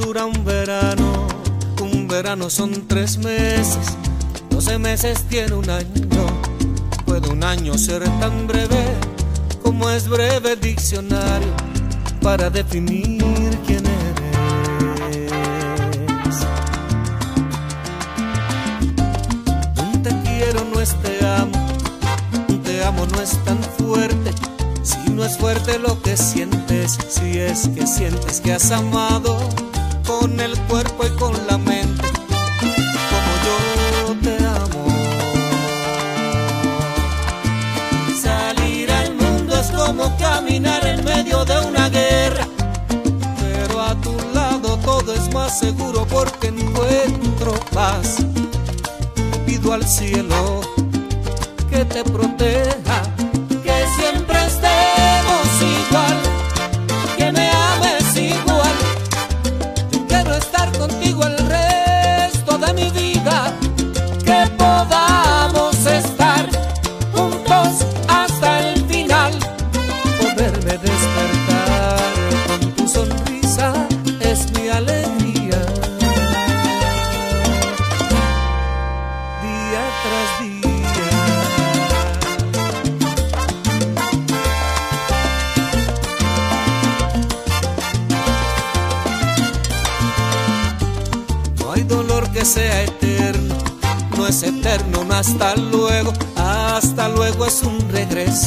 Dura 0.00 0.24
un 0.24 0.44
verano, 0.44 1.28
un 1.82 2.08
verano 2.08 2.48
son 2.48 2.86
tres 2.88 3.18
meses, 3.18 3.86
doce 4.48 4.78
meses 4.78 5.22
tiene 5.28 5.54
un 5.54 5.68
año. 5.68 6.26
Puede 7.04 7.28
un 7.28 7.44
año 7.44 7.76
ser 7.76 8.02
tan 8.18 8.46
breve 8.46 8.84
como 9.62 9.90
es 9.90 10.08
breve 10.08 10.52
el 10.52 10.60
diccionario 10.60 11.52
para 12.22 12.48
definir 12.48 13.58
quién 13.66 13.84
eres. 13.86 14.76
Un 19.76 20.02
te 20.02 20.10
quiero 20.22 20.64
no 20.72 20.80
es 20.80 20.94
te 21.02 21.26
amo, 21.26 21.66
un 22.48 22.62
te 22.62 22.84
amo 22.84 23.06
no 23.06 23.20
es 23.20 23.32
tan 23.44 23.58
fuerte 23.78 24.32
si 24.82 25.10
no 25.10 25.24
es 25.24 25.36
fuerte 25.36 25.78
lo 25.78 26.00
que 26.00 26.16
sientes, 26.16 26.96
si 27.08 27.38
es 27.38 27.68
que 27.68 27.86
sientes 27.86 28.40
que 28.40 28.54
has 28.54 28.70
amado 28.70 29.38
con 30.10 30.40
el 30.40 30.58
cuerpo 30.62 31.06
y 31.06 31.10
con 31.10 31.32
la 31.46 31.56
mente, 31.56 32.08
como 33.10 33.32
yo 33.46 33.58
te 34.24 34.34
amo. 34.44 34.84
Salir 38.20 38.90
al 38.90 39.14
mundo 39.14 39.54
es 39.60 39.70
como 39.70 40.16
caminar 40.18 40.84
en 40.84 41.04
medio 41.04 41.44
de 41.44 41.60
una 41.60 41.88
guerra, 41.88 42.44
pero 43.40 43.80
a 43.80 43.94
tu 44.00 44.16
lado 44.34 44.76
todo 44.78 45.14
es 45.14 45.32
más 45.32 45.60
seguro 45.60 46.04
porque 46.06 46.48
encuentro 46.48 47.52
paz. 47.72 48.16
Pido 49.46 49.72
al 49.72 49.86
cielo 49.86 50.60
que 51.70 51.84
te 51.84 52.02
proteja 52.02 53.02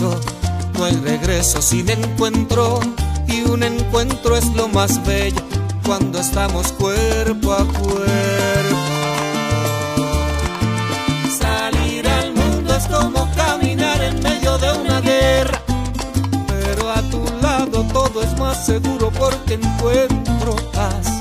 no 0.02 0.86
hay 0.86 0.96
regreso 0.96 1.62
sin 1.62 1.88
encuentro 1.88 2.80
y 3.28 3.42
un 3.42 3.62
encuentro 3.62 4.36
es 4.36 4.46
lo 4.56 4.68
más 4.68 5.06
bello 5.06 5.40
cuando 5.86 6.20
estamos 6.20 6.72
cuerpo 6.72 7.54
a 7.54 7.58
cuerpo. 7.58 8.78
Salir 11.40 12.08
al 12.08 12.34
mundo 12.34 12.76
es 12.76 12.88
como 12.88 13.30
caminar 13.36 14.02
en 14.02 14.24
medio 14.24 14.58
de 14.58 14.72
una 14.72 15.00
guerra, 15.02 15.62
pero 16.48 16.90
a 16.92 17.02
tu 17.04 17.24
lado 17.42 17.86
todo 17.94 18.24
es 18.24 18.36
más 18.40 18.66
seguro 18.66 19.12
porque 19.12 19.56
encuentro 19.56 20.56
paz. 20.74 21.20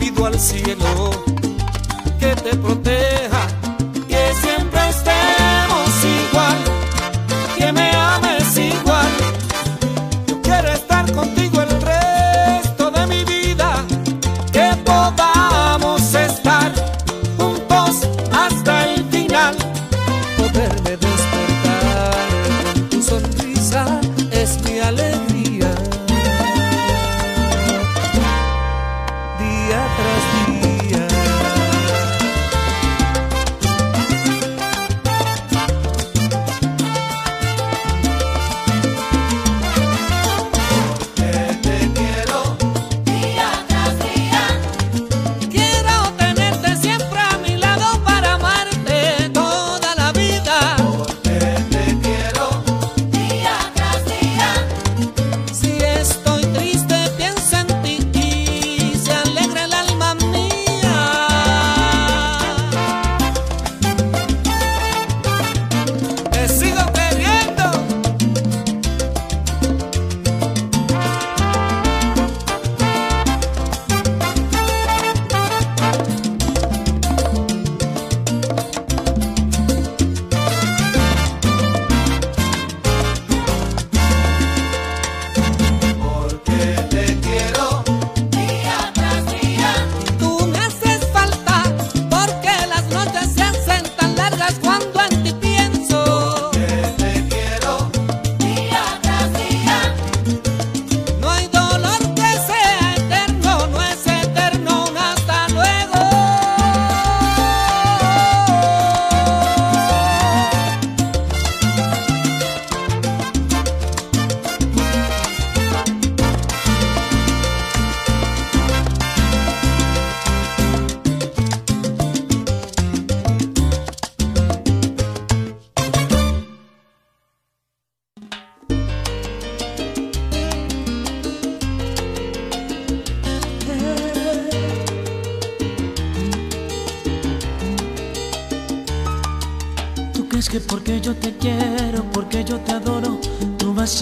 Pido 0.00 0.26
al 0.26 0.40
cielo 0.40 1.10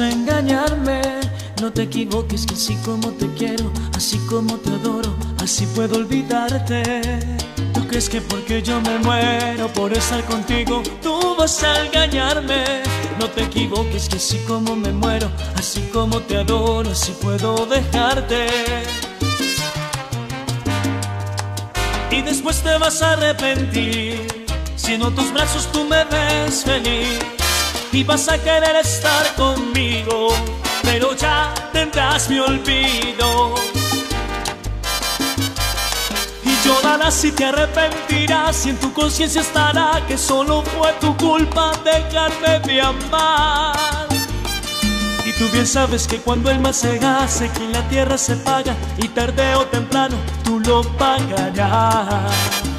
engañarme? 0.01 1.01
No 1.61 1.73
te 1.73 1.83
equivoques, 1.83 2.47
que 2.47 2.55
así 2.55 2.75
como 2.85 3.11
te 3.13 3.29
quiero, 3.35 3.71
así 3.97 4.19
como 4.29 4.57
te 4.57 4.71
adoro, 4.71 5.15
así 5.43 5.67
puedo 5.67 5.97
olvidarte. 5.97 6.83
¿Tú 7.73 7.87
crees 7.87 8.09
que 8.09 8.21
porque 8.21 8.63
yo 8.63 8.81
me 8.81 8.99
muero 8.99 9.69
por 9.73 9.93
estar 9.93 10.25
contigo, 10.25 10.83
tú 11.03 11.37
vas 11.39 11.63
a 11.63 11.87
engañarme? 11.87 12.65
No 13.19 13.29
te 13.29 13.45
equivoques, 13.45 14.09
que 14.09 14.17
así 14.17 14.39
como 14.49 14.75
me 14.75 14.91
muero, 14.91 15.31
así 15.57 15.81
como 15.93 16.21
te 16.21 16.39
adoro, 16.39 16.91
así 16.91 17.13
puedo 17.23 17.67
dejarte. 17.67 18.47
Y 22.11 22.23
después 22.23 22.63
te 22.63 22.77
vas 22.79 23.01
a 23.01 23.13
arrepentir 23.13 24.47
si 24.77 24.95
en 24.95 25.01
tus 25.15 25.33
brazos 25.33 25.71
tú 25.73 25.85
me 25.85 26.05
ves 26.05 26.65
feliz 26.65 27.34
y 27.95 28.03
vas 28.03 28.29
a 28.29 28.37
querer 28.39 28.75
estar 28.77 29.35
conmigo, 29.37 30.35
pero 30.83 31.15
ya 31.15 31.55
tendrás 31.73 32.29
mi 32.29 32.41
olvido. 32.41 33.55
Y 36.43 36.67
llorarás 36.67 37.15
si 37.15 37.31
te 37.31 37.45
arrepentirás 37.45 38.67
y 38.67 38.71
en 38.71 38.79
tu 38.79 38.93
conciencia 38.93 39.43
estará 39.43 40.05
que 40.09 40.19
solo 40.19 40.63
fue 40.63 40.93
tu 41.01 41.17
culpa 41.17 41.73
dejarme 41.85 42.59
de 42.67 42.81
amar. 42.81 44.09
Y 45.25 45.33
tú 45.39 45.49
bien 45.53 45.67
sabes 45.67 46.09
que 46.09 46.19
cuando 46.19 46.51
el 46.51 46.59
mal 46.59 46.75
se 46.75 46.99
hace, 46.99 47.49
que 47.49 47.65
en 47.65 47.73
la 47.73 47.89
tierra 47.89 48.19
se 48.19 48.35
paga 48.37 48.75
y 48.99 49.07
tarde 49.09 49.55
o 49.55 49.67
temprano 49.67 50.17
tú 50.43 50.59
lo 50.59 50.83
pagarás. 50.99 52.74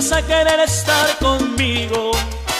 Vas 0.00 0.12
a 0.12 0.22
querer 0.22 0.58
estar 0.60 1.18
conmigo, 1.18 2.12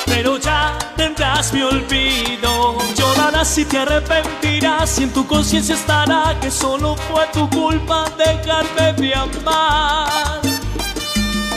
pero 0.05 0.37
ya 0.37 0.77
tendrás 0.95 1.55
mi 1.55 1.63
olvido. 1.63 2.77
Llorarás 2.95 3.49
si 3.49 3.65
te 3.65 3.79
arrepentirás 3.79 4.99
y 4.99 5.05
en 5.05 5.11
tu 5.11 5.27
conciencia 5.27 5.75
estará 5.75 6.39
que 6.39 6.51
solo 6.51 6.97
fue 6.97 7.27
tu 7.33 7.49
culpa 7.49 8.05
dejarme 8.19 8.93
de 8.93 9.15
amar. 9.15 10.41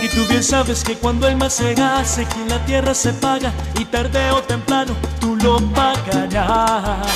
Y 0.02 0.08
tú 0.08 0.26
bien 0.30 0.42
sabes 0.44 0.86
que 0.86 0.96
cuando 0.96 1.28
el 1.28 1.36
mal 1.36 1.52
se 1.52 1.74
hace, 1.74 2.26
que 2.28 2.36
en 2.44 2.48
la 2.48 2.60
tierra 2.66 2.94
se 2.94 3.12
paga 3.12 3.52
y 3.78 3.84
tarde 3.84 4.32
o 4.32 4.42
temprano 4.42 4.96
tú 5.20 5.36
lo 5.36 5.60
pagarás. 5.74 7.08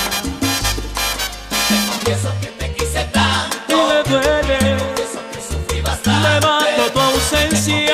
Te 1.69 1.75
confieso 1.89 2.29
que 2.41 2.47
te 2.47 2.73
quise 2.73 3.01
Y 3.01 3.13
tanto. 3.13 3.75
me 3.87 4.03
duele, 4.11 4.57
Te 4.57 4.77
confieso 4.83 5.19
que 5.31 5.39
sufrí 5.53 5.79
bastante. 5.81 6.29
levanto 6.29 6.91
tu 6.93 6.99
ausencia. 6.99 7.86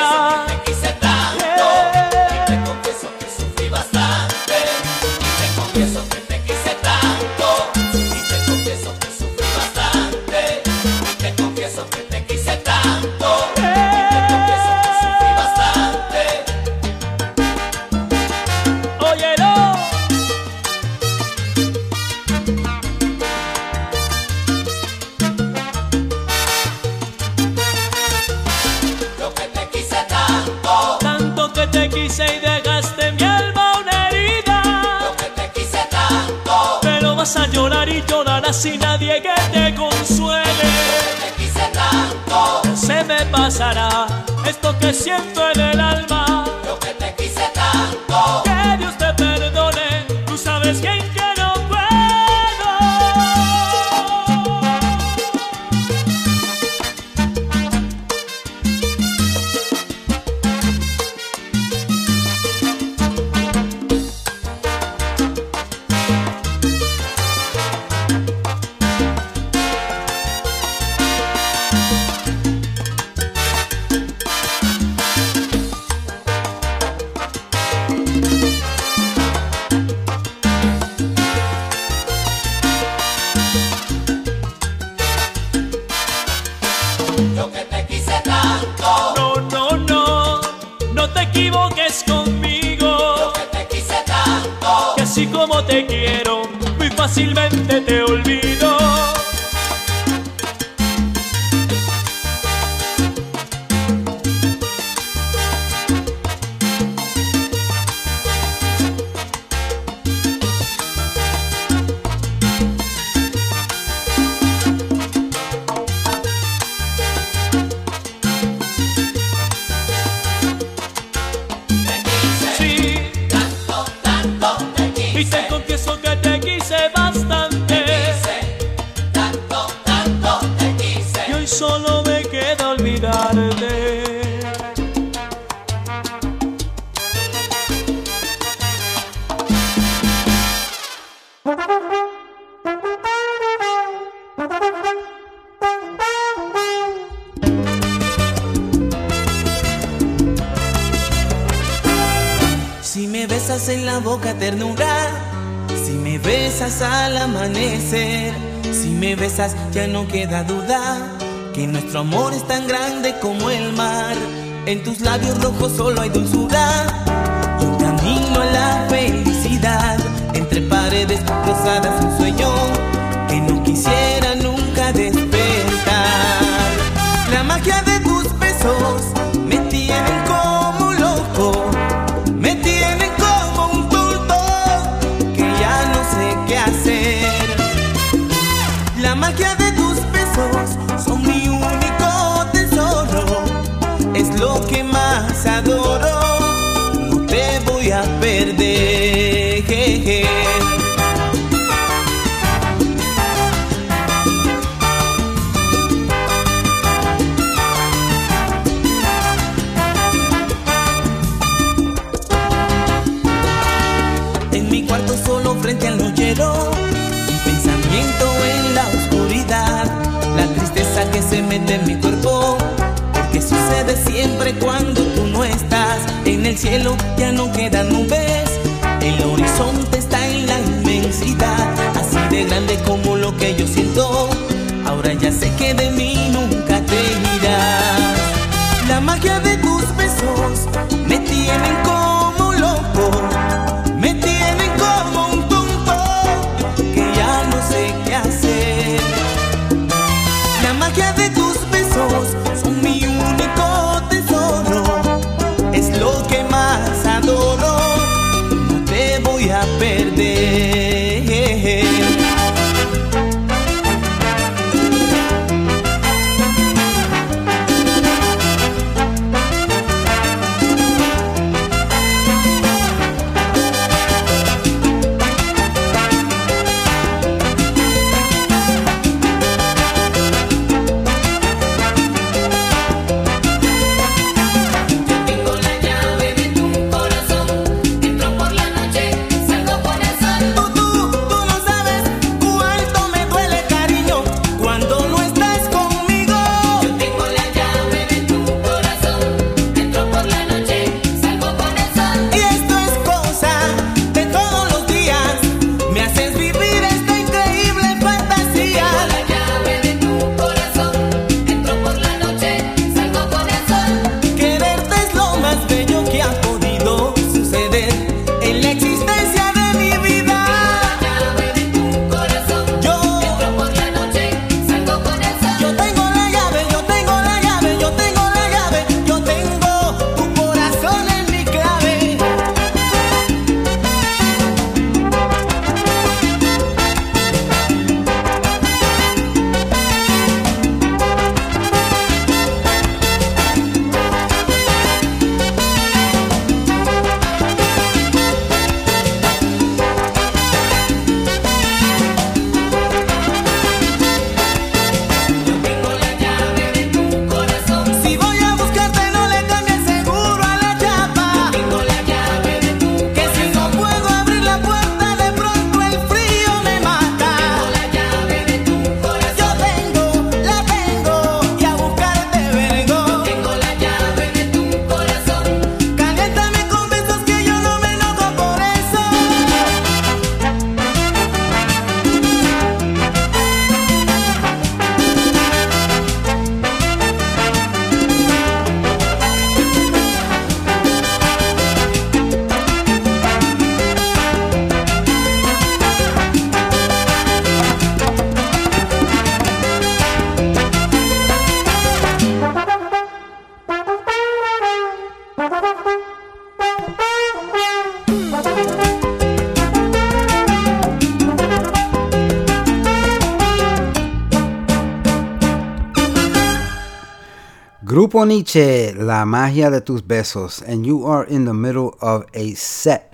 Boniche, 418.23 418.95
La 418.95 419.25
Magia 419.25 419.69
de 419.69 419.81
Tus 419.81 420.01
Besos, 420.01 420.61
and 420.65 420.85
you 420.85 421.05
are 421.05 421.25
in 421.25 421.43
the 421.43 421.53
middle 421.53 421.97
of 421.99 422.23
a 422.33 422.53
set 422.53 423.13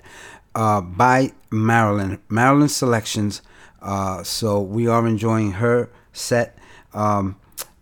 uh, 0.54 0.80
by 0.80 1.32
Marilyn, 1.50 2.20
Marilyn 2.28 2.68
Selections. 2.68 3.42
Uh, 3.82 4.22
so 4.22 4.60
we 4.60 4.86
are 4.86 5.04
enjoying 5.08 5.50
her 5.50 5.90
set. 6.12 6.56
Um, 6.94 7.34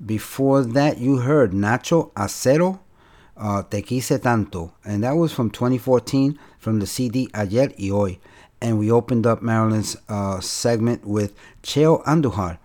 before 0.07 0.62
that, 0.62 0.97
you 0.97 1.18
heard 1.18 1.53
Nacho 1.53 2.12
Acero, 2.14 2.81
uh, 3.37 3.62
Te 3.62 3.83
Quise 3.83 4.18
Tanto, 4.22 4.72
and 4.83 5.05
that 5.05 5.12
was 5.12 5.31
from 5.31 5.51
2014 5.51 6.39
from 6.59 6.81
the 6.81 6.87
CD 6.87 7.29
Ayer 7.35 7.70
y 7.79 7.89
Hoy. 7.91 8.18
And 8.62 8.79
we 8.79 8.91
opened 8.91 9.26
up 9.26 9.43
Marilyn's 9.43 9.99
uh, 10.09 10.41
segment 10.41 11.07
with 11.07 11.35
Cheo 11.62 12.03
Andujar, 12.05 12.57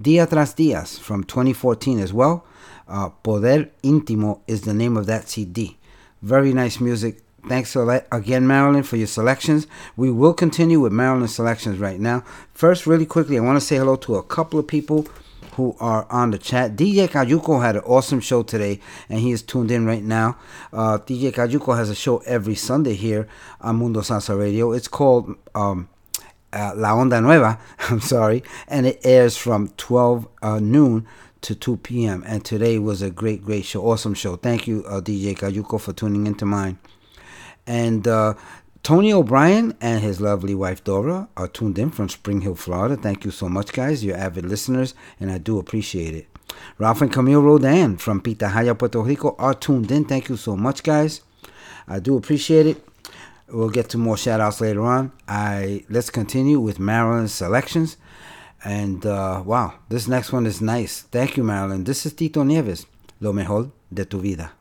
Dia 0.00 0.28
Tras 0.28 0.54
Dias 0.54 0.96
from 0.96 1.24
2014 1.24 1.98
as 1.98 2.12
well. 2.12 2.46
Uh, 2.88 3.10
Poder 3.10 3.70
Intimo 3.82 4.40
is 4.46 4.62
the 4.62 4.74
name 4.74 4.96
of 4.96 5.06
that 5.06 5.28
CD. 5.28 5.78
Very 6.20 6.52
nice 6.52 6.80
music. 6.80 7.22
Thanks 7.48 7.74
again, 7.74 8.46
Marilyn, 8.46 8.84
for 8.84 8.96
your 8.96 9.08
selections. 9.08 9.66
We 9.96 10.12
will 10.12 10.32
continue 10.32 10.78
with 10.78 10.92
Marilyn's 10.92 11.34
selections 11.34 11.78
right 11.78 11.98
now. 11.98 12.22
First, 12.54 12.86
really 12.86 13.06
quickly, 13.06 13.36
I 13.36 13.40
want 13.40 13.56
to 13.56 13.64
say 13.64 13.76
hello 13.76 13.96
to 13.96 14.14
a 14.14 14.22
couple 14.22 14.60
of 14.60 14.68
people 14.68 15.08
who 15.54 15.76
are 15.80 16.06
on 16.10 16.30
the 16.30 16.38
chat. 16.38 16.76
DJ 16.76 17.08
Kajuko 17.08 17.60
had 17.60 17.76
an 17.76 17.82
awesome 17.82 18.20
show 18.20 18.42
today, 18.42 18.80
and 19.08 19.18
he 19.18 19.32
is 19.32 19.42
tuned 19.42 19.70
in 19.70 19.84
right 19.86 20.02
now. 20.02 20.36
Uh, 20.72 20.98
DJ 20.98 21.32
Kajuko 21.32 21.76
has 21.76 21.90
a 21.90 21.94
show 21.94 22.18
every 22.18 22.54
Sunday 22.54 22.94
here 22.94 23.28
on 23.60 23.76
Mundo 23.76 24.00
Salsa 24.00 24.38
Radio. 24.38 24.72
It's 24.72 24.88
called 24.88 25.34
um, 25.54 25.88
uh, 26.52 26.72
La 26.76 26.90
Onda 26.90 27.22
Nueva, 27.22 27.58
I'm 27.90 28.00
sorry, 28.00 28.42
and 28.68 28.86
it 28.86 29.00
airs 29.04 29.36
from 29.36 29.68
12 29.76 30.28
uh, 30.42 30.60
noon 30.60 31.06
to 31.42 31.54
2 31.54 31.76
p.m. 31.78 32.24
And 32.26 32.44
today 32.44 32.78
was 32.78 33.02
a 33.02 33.10
great, 33.10 33.44
great 33.44 33.64
show, 33.64 33.82
awesome 33.82 34.14
show. 34.14 34.36
Thank 34.36 34.66
you, 34.66 34.84
uh, 34.86 35.00
DJ 35.00 35.36
Kayuko, 35.36 35.80
for 35.80 35.92
tuning 35.92 36.26
into 36.26 36.46
mine. 36.46 36.78
And 37.66 38.08
uh, 38.08 38.34
Tony 38.82 39.12
O'Brien 39.12 39.76
and 39.80 40.02
his 40.02 40.20
lovely 40.20 40.54
wife 40.54 40.82
Dora 40.82 41.28
are 41.36 41.48
tuned 41.48 41.78
in 41.78 41.90
from 41.90 42.08
Spring 42.08 42.40
Hill, 42.40 42.56
Florida. 42.56 42.96
Thank 42.96 43.24
you 43.24 43.30
so 43.30 43.48
much, 43.48 43.72
guys. 43.72 44.04
You're 44.04 44.16
avid 44.16 44.46
listeners, 44.46 44.94
and 45.20 45.30
I 45.30 45.38
do 45.38 45.58
appreciate 45.58 46.14
it. 46.14 46.28
Ralph 46.78 47.00
and 47.00 47.12
Camille 47.12 47.42
Rodan 47.42 47.96
from 47.96 48.20
Pitahaya, 48.20 48.78
Puerto 48.78 49.00
Rico 49.00 49.36
are 49.38 49.54
tuned 49.54 49.90
in. 49.90 50.04
Thank 50.04 50.28
you 50.28 50.36
so 50.36 50.56
much, 50.56 50.82
guys. 50.82 51.22
I 51.86 51.98
do 51.98 52.16
appreciate 52.16 52.66
it. 52.66 52.84
We'll 53.48 53.70
get 53.70 53.88
to 53.90 53.98
more 53.98 54.16
shout 54.16 54.40
outs 54.40 54.60
later 54.60 54.82
on. 54.82 55.12
I 55.28 55.84
let's 55.90 56.10
continue 56.10 56.58
with 56.58 56.78
Marilyn's 56.78 57.34
selections. 57.34 57.96
And 58.64 59.04
uh, 59.04 59.42
wow, 59.44 59.74
this 59.88 60.06
next 60.06 60.32
one 60.32 60.46
is 60.46 60.60
nice. 60.60 61.02
Thank 61.10 61.36
you, 61.36 61.42
Marilyn. 61.42 61.84
This 61.84 62.06
is 62.06 62.14
Tito 62.14 62.44
Nieves. 62.44 62.86
Lo 63.20 63.32
mejor 63.32 63.72
de 63.90 64.04
tu 64.04 64.20
vida. 64.20 64.52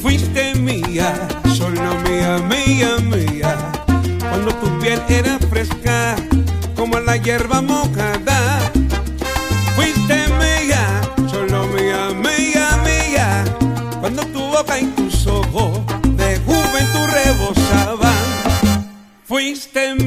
Fuiste 0.00 0.54
mía, 0.56 1.28
solo 1.56 1.94
mía, 2.02 2.38
mía, 2.46 2.98
mía. 3.00 3.72
Cuando 4.20 4.54
tu 4.56 4.78
piel 4.78 5.00
era 5.08 5.38
fresca, 5.38 6.16
como 6.76 7.00
la 7.00 7.16
hierba 7.16 7.62
mojada 7.62 8.45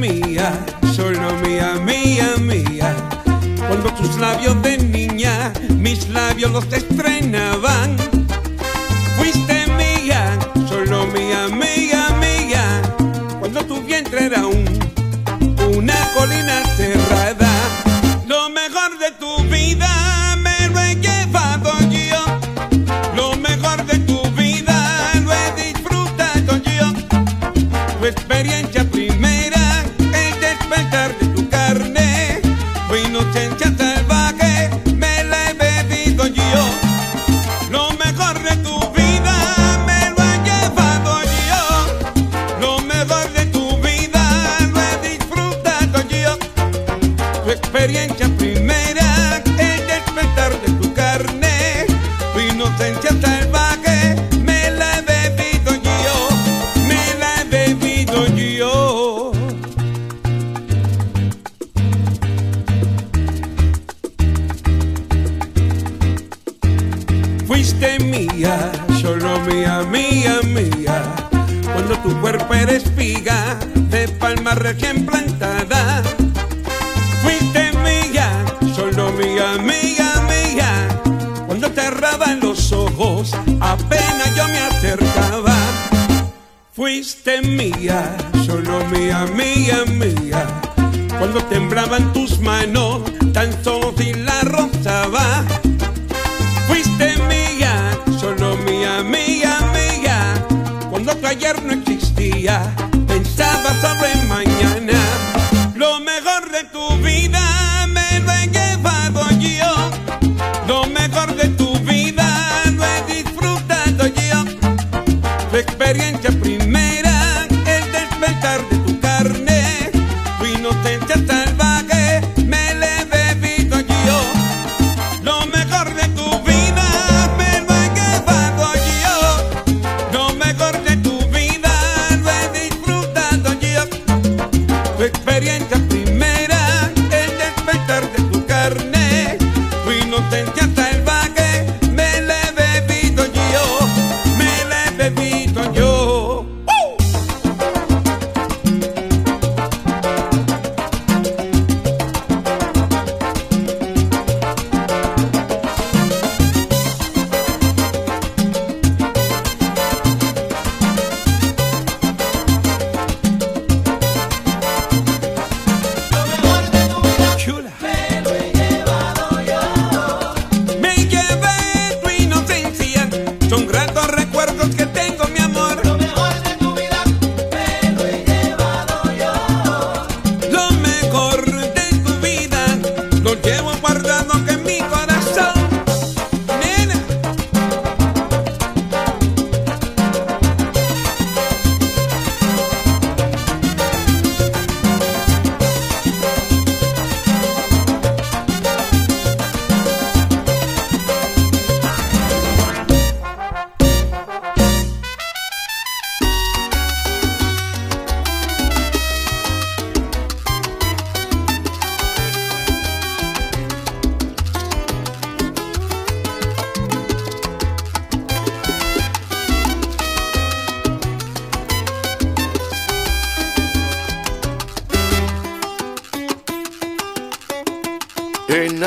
mía, 0.00 0.64
solo 0.94 1.34
mía, 1.44 1.74
mía, 1.84 2.34
mía. 2.40 2.96
Cuando 3.68 3.92
tus 3.92 4.16
labios 4.18 4.60
de 4.62 4.78
niña, 4.78 5.52
mis 5.76 6.08
labios 6.08 6.50
los 6.52 6.72
estrenaban. 6.72 8.19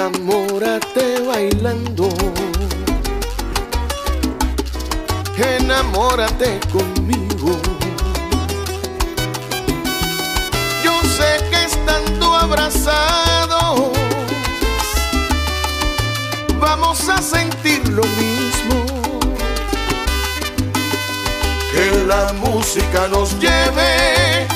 Enamórate 0.03 1.21
bailando. 1.25 2.09
Enamórate 5.37 6.59
conmigo. 6.73 7.57
Yo 10.83 11.01
sé 11.03 11.39
que 11.49 11.63
estando 11.63 12.35
abrazados 12.35 13.91
vamos 16.59 17.07
a 17.07 17.21
sentir 17.21 17.87
lo 17.87 18.03
mismo. 18.03 18.85
Que 21.71 22.03
la 22.05 22.33
música 22.33 23.07
nos 23.07 23.39
lleve 23.39 24.52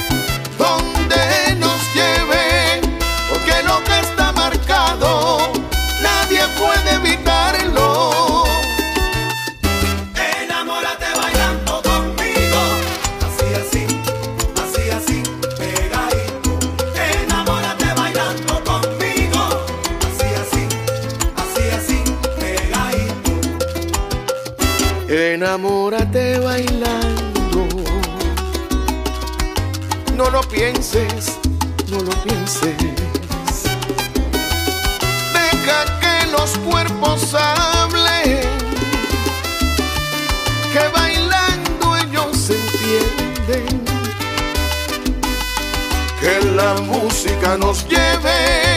pienses, 30.49 31.37
no 31.89 31.99
lo 31.99 32.11
pienses. 32.23 32.77
Deja 35.33 35.99
que 35.99 36.27
los 36.31 36.57
cuerpos 36.59 37.33
hablen, 37.33 38.41
que 40.73 40.87
bailando 40.93 41.97
ellos 41.97 42.37
se 42.37 42.53
entienden. 42.53 43.83
Que 46.19 46.45
la 46.55 46.75
música 46.81 47.57
nos 47.57 47.87
lleve. 47.87 48.76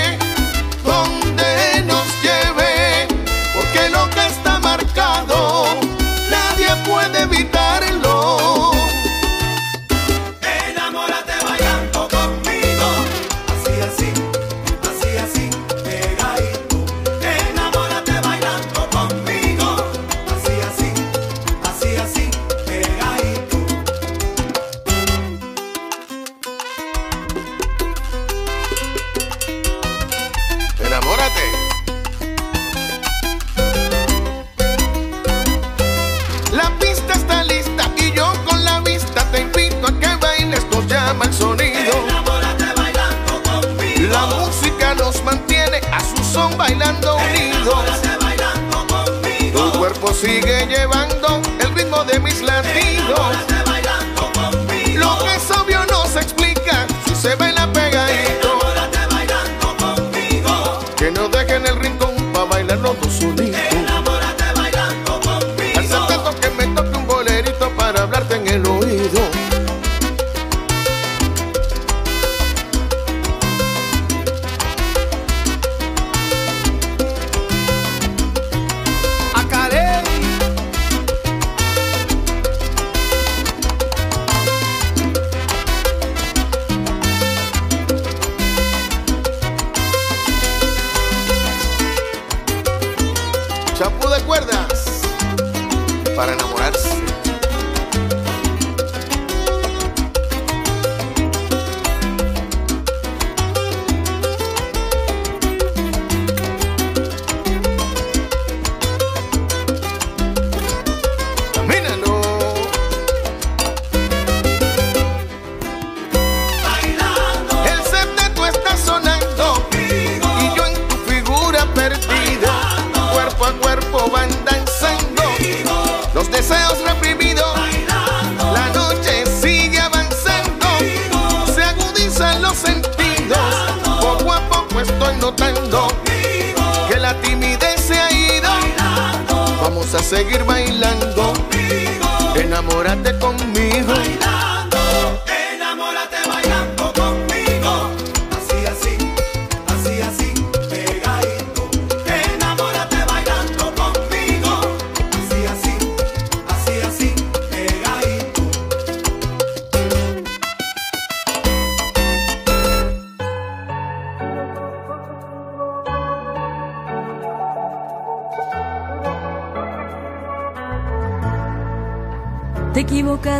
seguir 140.02 140.44
bailando. 140.44 141.14
Conmigo. 141.14 142.34
Enamórate 142.36 143.18
conmigo. 143.18 143.86
Baila. 143.86 144.29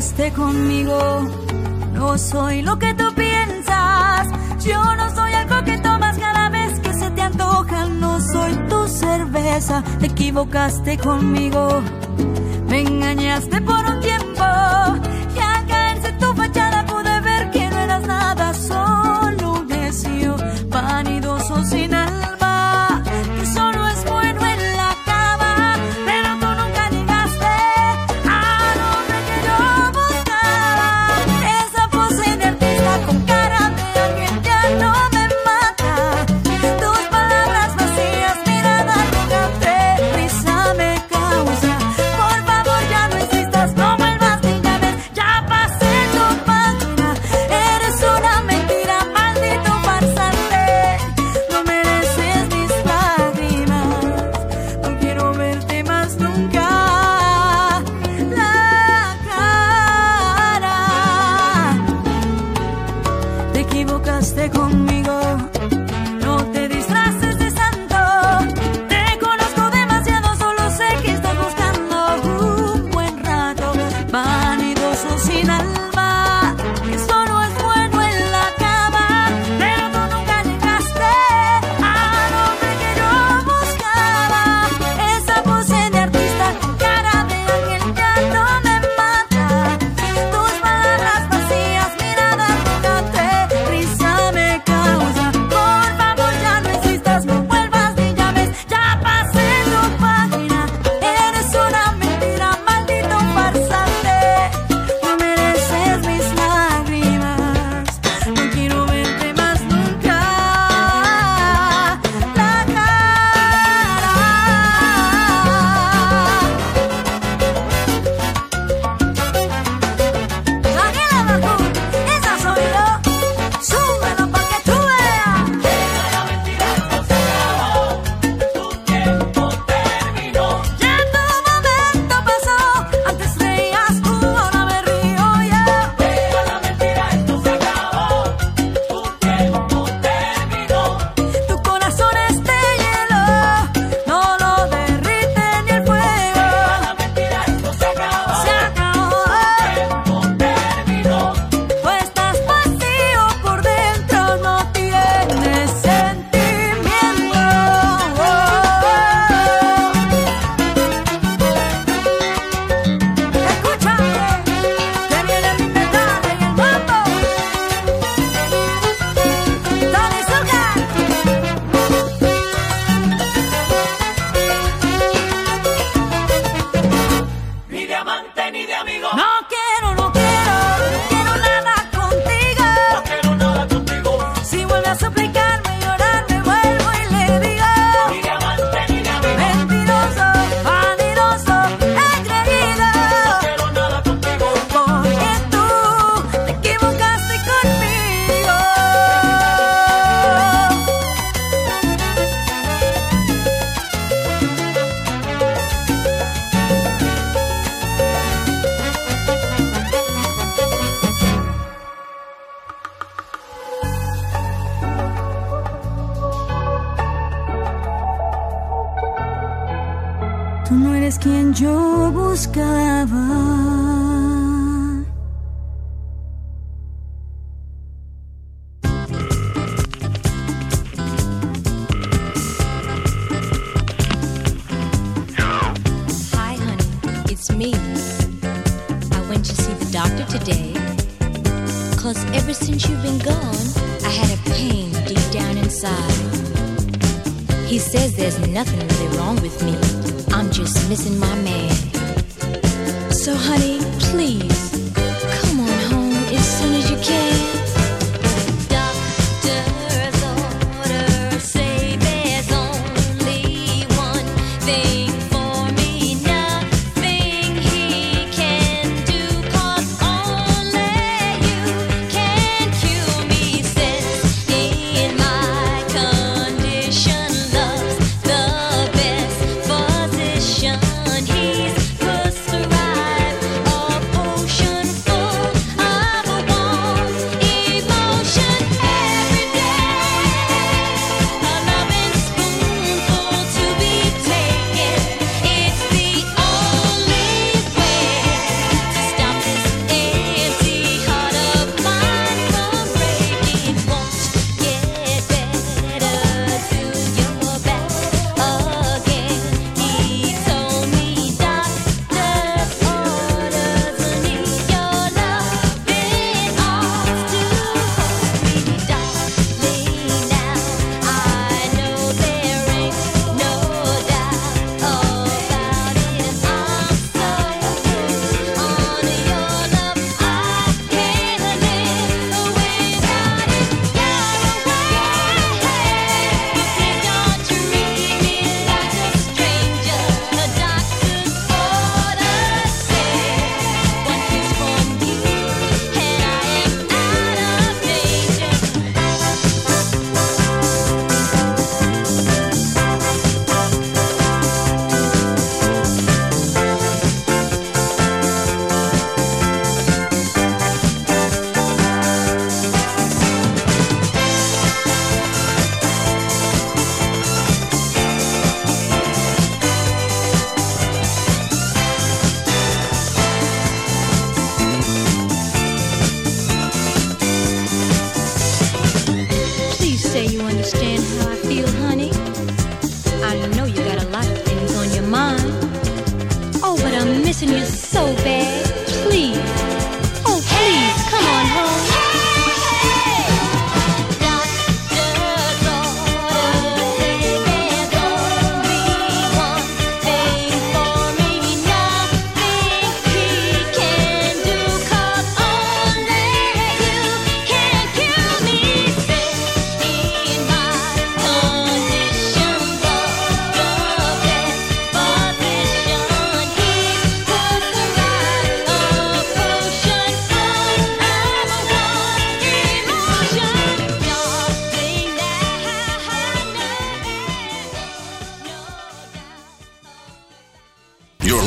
jugaste 0.00 0.32
conmigo. 0.32 1.28
No 1.92 2.16
soy 2.16 2.62
lo 2.62 2.78
que 2.78 2.94
tú 2.94 3.04
piensas. 3.14 4.28
Yo 4.64 4.82
no 4.96 5.14
soy 5.14 5.32
algo 5.34 5.62
que 5.62 5.76
tomas 5.76 6.16
cada 6.16 6.48
vez 6.48 6.80
que 6.80 6.94
se 6.94 7.10
te 7.10 7.20
antoja. 7.20 7.84
No 7.84 8.18
soy 8.18 8.54
tu 8.70 8.88
cerveza. 8.88 9.84
Te 9.98 10.06
equivocaste 10.06 10.96
conmigo. 10.96 11.82
Me 12.66 12.80
engañaste. 12.80 13.60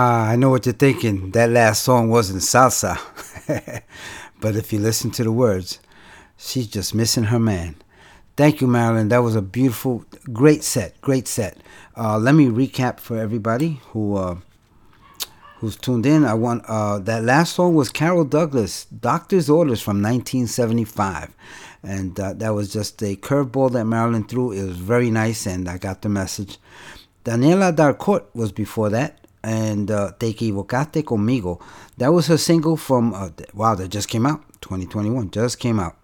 Ah, 0.00 0.28
I 0.28 0.36
know 0.36 0.50
what 0.50 0.64
you're 0.64 0.72
thinking. 0.74 1.32
That 1.32 1.50
last 1.50 1.82
song 1.82 2.08
wasn't 2.08 2.42
salsa. 2.42 3.00
but 4.40 4.54
if 4.54 4.72
you 4.72 4.78
listen 4.78 5.10
to 5.10 5.24
the 5.24 5.32
words, 5.32 5.80
she's 6.36 6.68
just 6.68 6.94
missing 6.94 7.24
her 7.24 7.40
man. 7.40 7.74
Thank 8.36 8.60
you, 8.60 8.68
Marilyn. 8.68 9.08
That 9.08 9.24
was 9.24 9.34
a 9.34 9.42
beautiful, 9.42 10.04
great 10.32 10.62
set. 10.62 11.00
Great 11.00 11.26
set. 11.26 11.58
Uh, 11.96 12.16
let 12.16 12.36
me 12.36 12.46
recap 12.46 13.00
for 13.00 13.18
everybody 13.18 13.80
who 13.88 14.14
uh, 14.14 14.36
who's 15.56 15.74
tuned 15.74 16.06
in. 16.06 16.24
I 16.24 16.34
want 16.34 16.64
uh, 16.68 17.00
that 17.00 17.24
last 17.24 17.56
song 17.56 17.74
was 17.74 17.90
Carol 17.90 18.24
Douglas, 18.24 18.84
Doctor's 18.84 19.50
Orders 19.50 19.82
from 19.82 19.96
1975, 19.96 21.34
and 21.82 22.20
uh, 22.20 22.34
that 22.34 22.50
was 22.50 22.72
just 22.72 23.02
a 23.02 23.16
curveball 23.16 23.72
that 23.72 23.84
Marilyn 23.84 24.28
threw. 24.28 24.52
It 24.52 24.62
was 24.62 24.76
very 24.76 25.10
nice, 25.10 25.44
and 25.44 25.68
I 25.68 25.76
got 25.76 26.02
the 26.02 26.08
message. 26.08 26.58
Daniela 27.24 27.74
Darcourt 27.74 28.26
was 28.32 28.52
before 28.52 28.90
that, 28.90 29.17
and 29.42 29.90
uh, 29.90 30.12
Te 30.18 30.32
Equivocaste 30.32 31.02
Conmigo. 31.04 31.60
That 31.96 32.12
was 32.12 32.26
her 32.28 32.38
single 32.38 32.76
from, 32.76 33.14
uh, 33.14 33.30
wow, 33.54 33.74
that 33.74 33.88
just 33.88 34.08
came 34.08 34.26
out, 34.26 34.42
2021, 34.60 35.30
just 35.30 35.58
came 35.58 35.80
out. 35.80 35.96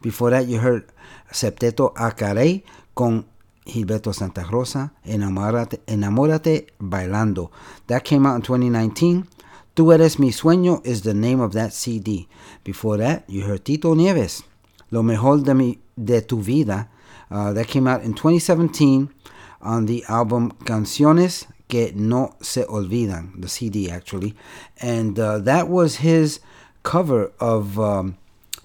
Before 0.00 0.30
that, 0.30 0.46
you 0.46 0.58
heard 0.58 0.84
Septeto 1.32 1.92
Acarey 1.94 2.62
con 2.94 3.24
Gilberto 3.66 4.14
Santa 4.14 4.44
Rosa, 4.44 4.92
Enamórate, 5.06 5.78
Enamórate 5.86 6.68
Bailando. 6.80 7.50
That 7.86 8.04
came 8.04 8.26
out 8.26 8.36
in 8.36 8.42
2019. 8.42 9.26
Tu 9.74 9.92
Eres 9.92 10.18
Mi 10.18 10.30
Sueño 10.30 10.84
is 10.84 11.02
the 11.02 11.14
name 11.14 11.40
of 11.40 11.52
that 11.52 11.72
CD. 11.72 12.28
Before 12.64 12.96
that, 12.96 13.24
you 13.28 13.42
heard 13.42 13.64
Tito 13.64 13.94
Nieves, 13.94 14.42
Lo 14.90 15.02
Mejor 15.02 15.38
de, 15.38 15.54
mi, 15.54 15.78
de 16.02 16.20
Tu 16.20 16.40
Vida. 16.40 16.88
Uh, 17.30 17.52
that 17.52 17.68
came 17.68 17.86
out 17.86 18.02
in 18.02 18.14
2017 18.14 19.10
on 19.60 19.86
the 19.86 20.04
album 20.08 20.50
Canciones 20.64 21.46
que 21.68 21.92
no 21.94 22.36
se 22.40 22.64
olvidan, 22.64 23.40
the 23.40 23.48
CD 23.48 23.90
actually, 23.90 24.34
and 24.80 25.18
uh, 25.18 25.38
that 25.38 25.68
was 25.68 25.96
his 25.96 26.40
cover 26.82 27.32
of 27.38 27.78
um, 27.78 28.16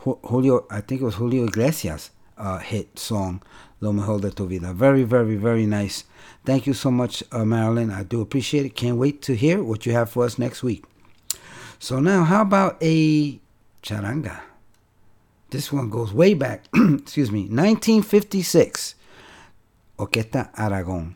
Julio, 0.04 0.66
I 0.70 0.82
think 0.82 1.02
it 1.02 1.06
was 1.06 1.16
Julio 1.16 1.46
Iglesias' 1.46 2.12
uh, 2.38 2.60
hit 2.60 3.00
song 3.00 3.42
"Lo 3.80 3.94
Mejor 3.94 4.20
de 4.20 4.32
Tu 4.32 4.48
Vida." 4.48 4.74
Very, 4.74 5.04
very, 5.04 5.36
very 5.36 5.66
nice. 5.66 6.04
Thank 6.46 6.68
you 6.68 6.74
so 6.74 6.92
much, 6.92 7.24
uh, 7.32 7.46
Marilyn. 7.46 7.90
I 7.92 8.04
do 8.04 8.22
appreciate 8.22 8.66
it. 8.66 8.76
Can't 8.76 8.98
wait 8.98 9.22
to 9.24 9.36
hear 9.36 9.64
what 9.64 9.86
you 9.86 9.94
have 9.94 10.10
for 10.10 10.26
us 10.26 10.38
next 10.38 10.64
week. 10.64 10.84
So 11.80 12.00
now, 12.00 12.24
how 12.24 12.42
about 12.42 12.78
a 12.82 13.40
charanga? 13.82 14.42
This 15.50 15.72
one 15.72 15.90
goes 15.90 16.14
way 16.14 16.34
back. 16.34 16.66
excuse 16.74 17.32
me, 17.32 17.42
1956. 17.42 18.96
Orquesta 20.00 20.52
Aragón. 20.56 21.16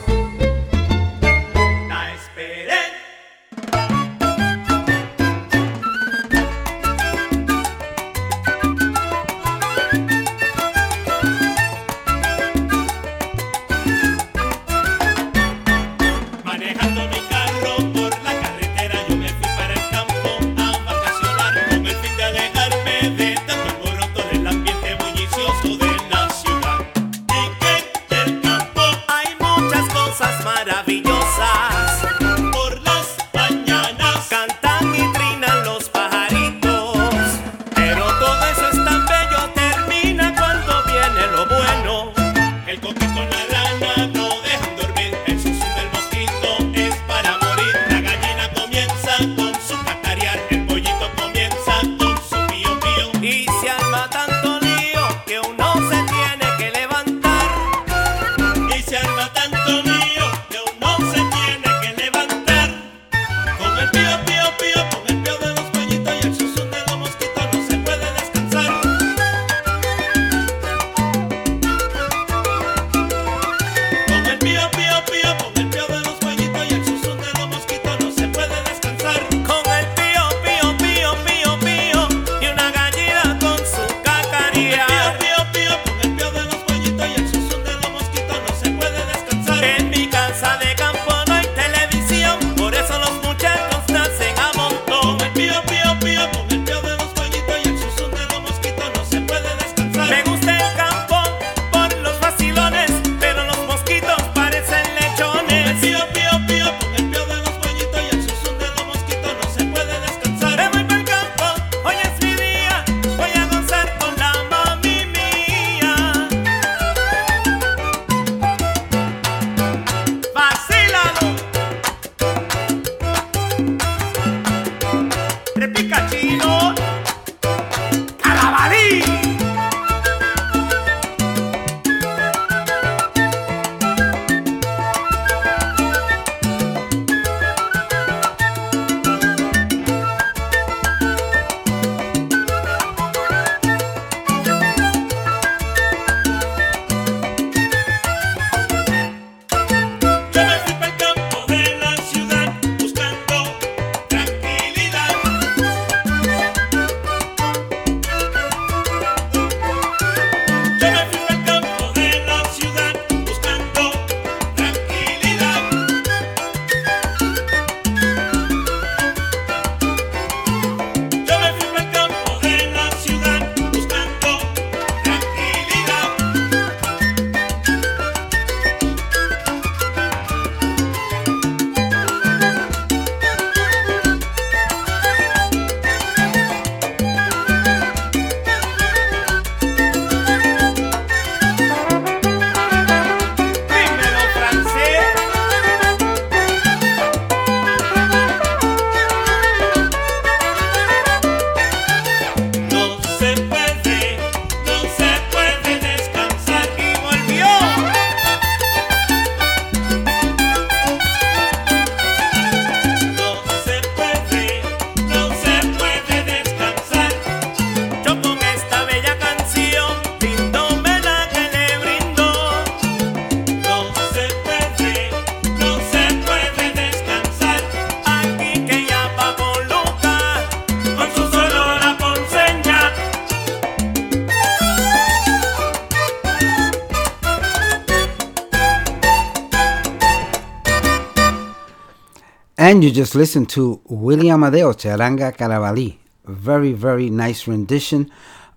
And 242.81 242.89
you 242.89 242.95
just 242.95 243.13
listened 243.13 243.47
to 243.49 243.79
William 243.85 244.43
Amadeo, 244.43 244.73
Charanga 244.73 245.37
Carabalí. 245.37 245.97
Very, 246.25 246.73
very 246.73 247.11
nice 247.11 247.45
rendition 247.45 248.09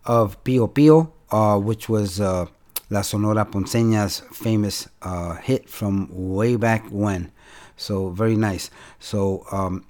of 0.06 0.42
Pio 0.44 0.66
Pio, 0.66 1.12
uh, 1.30 1.58
which 1.58 1.90
was 1.90 2.22
uh, 2.22 2.46
La 2.88 3.02
Sonora 3.02 3.44
Ponceña's 3.44 4.20
famous 4.32 4.88
uh, 5.02 5.34
hit 5.34 5.68
from 5.68 6.08
way 6.10 6.56
back 6.56 6.86
when. 6.88 7.32
So, 7.76 8.08
very 8.08 8.34
nice. 8.34 8.70
So, 8.98 9.44
um, 9.52 9.84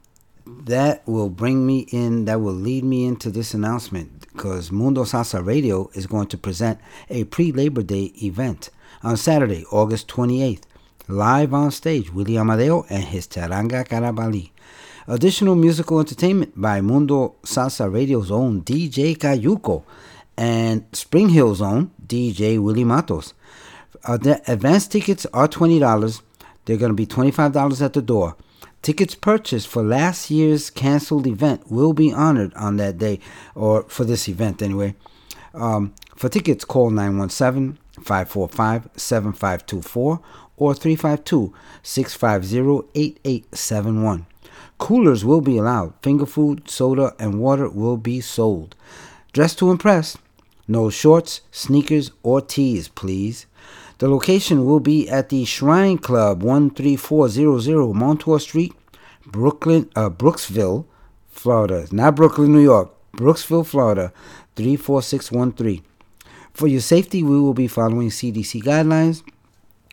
that 0.45 1.07
will 1.07 1.31
bring 1.31 1.65
me 1.65 1.87
in, 1.93 2.25
that 2.25 2.41
will 2.41 2.55
lead 2.55 2.83
me 2.83 3.05
into 3.05 3.31
this 3.31 3.55
announcement 3.55 4.27
because 4.33 4.73
Mundo 4.73 5.05
Salsa 5.05 5.47
Radio 5.47 5.89
is 5.95 6.09
going 6.09 6.27
to 6.27 6.37
present 6.37 6.81
a 7.09 7.23
pre 7.23 7.53
Labor 7.53 7.85
Day 7.85 8.11
event 8.21 8.71
on 9.05 9.17
Saturday, 9.17 9.65
August 9.71 10.09
28th. 10.09 10.63
Live 11.09 11.53
on 11.53 11.71
stage, 11.71 12.11
Willie 12.15 12.39
Amadeo 12.39 12.87
and 12.89 13.05
his 13.05 13.27
Charanga 13.27 13.87
Carabalí. 13.87 14.51
Additional 15.07 15.55
musical 15.55 16.01
entertainment 16.01 16.59
by 16.59 16.81
Mundo 16.81 17.35
Salsa 17.43 17.93
Radio's 17.93 18.31
own 18.31 18.63
DJ 18.63 19.15
Cayuco 19.15 19.85
and 20.39 20.87
Spring 20.93 21.29
Hill's 21.29 21.61
own 21.61 21.91
DJ 22.07 22.59
Willie 22.59 22.85
Matos. 22.85 23.35
Uh, 24.05 24.17
the 24.17 24.41
advance 24.51 24.87
tickets 24.89 25.27
are 25.35 25.47
$20. 25.47 26.23
They're 26.65 26.79
going 26.79 26.89
to 26.91 26.95
be 26.95 27.07
$25 27.07 27.83
at 27.85 27.93
the 27.93 28.01
door. 28.01 28.37
Tickets 28.81 29.15
purchased 29.15 29.69
for 29.69 29.83
last 29.83 30.31
year's 30.31 30.71
canceled 30.71 31.27
event 31.27 31.71
will 31.71 31.93
be 31.93 32.15
honored 32.15 32.55
on 32.55 32.79
that 32.79 32.97
day, 32.97 33.21
or 33.55 33.83
for 33.91 34.05
this 34.05 34.27
event 34.27 34.63
anyway. 34.63 34.95
Um, 35.53 35.95
for 36.17 36.31
tickets, 36.31 36.65
call 36.65 36.89
917 36.89 37.79
545 38.03 38.89
7524 38.97 40.21
or 40.57 40.75
352 40.75 41.53
650 41.83 42.89
8871. 42.95 44.27
Coolers 44.79 45.25
will 45.25 45.41
be 45.41 45.59
allowed. 45.59 45.95
Finger 46.03 46.27
food, 46.27 46.69
soda, 46.69 47.15
and 47.19 47.39
water 47.39 47.69
will 47.69 47.97
be 47.97 48.21
sold. 48.21 48.75
Dress 49.33 49.55
to 49.57 49.71
impress. 49.71 50.17
No 50.67 50.91
shorts, 50.91 51.43
sneakers, 51.51 52.11
or 52.23 52.41
tees, 52.41 52.89
please. 52.89 53.47
The 53.99 54.09
location 54.09 54.65
will 54.65 54.81
be 54.81 55.09
at 55.09 55.29
the 55.29 55.45
Shrine 55.45 55.99
Club, 55.99 56.43
13400 56.43 57.95
Montour 57.95 58.41
Street, 58.41 58.75
Brooklyn, 59.27 59.89
uh, 59.95 60.11
Brooksville, 60.11 60.87
Florida. 61.29 61.87
Not 61.93 62.17
Brooklyn, 62.17 62.53
New 62.53 62.61
York. 62.61 62.91
Brooksville, 63.13 63.67
Florida, 63.67 64.13
34613. 64.57 65.83
For 66.53 66.67
your 66.69 66.81
safety, 66.81 67.23
we 67.23 67.41
will 67.41 67.55
be 67.55 67.69
following 67.69 68.11
CDC 68.11 68.63
guidelines. 68.63 69.23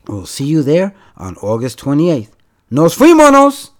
We'll 0.07 0.25
see 0.25 0.45
you 0.45 0.63
there 0.63 0.95
on 1.17 1.35
August 1.37 1.79
28th. 1.79 2.29
Nos 2.69 2.95
fuimos! 2.95 3.70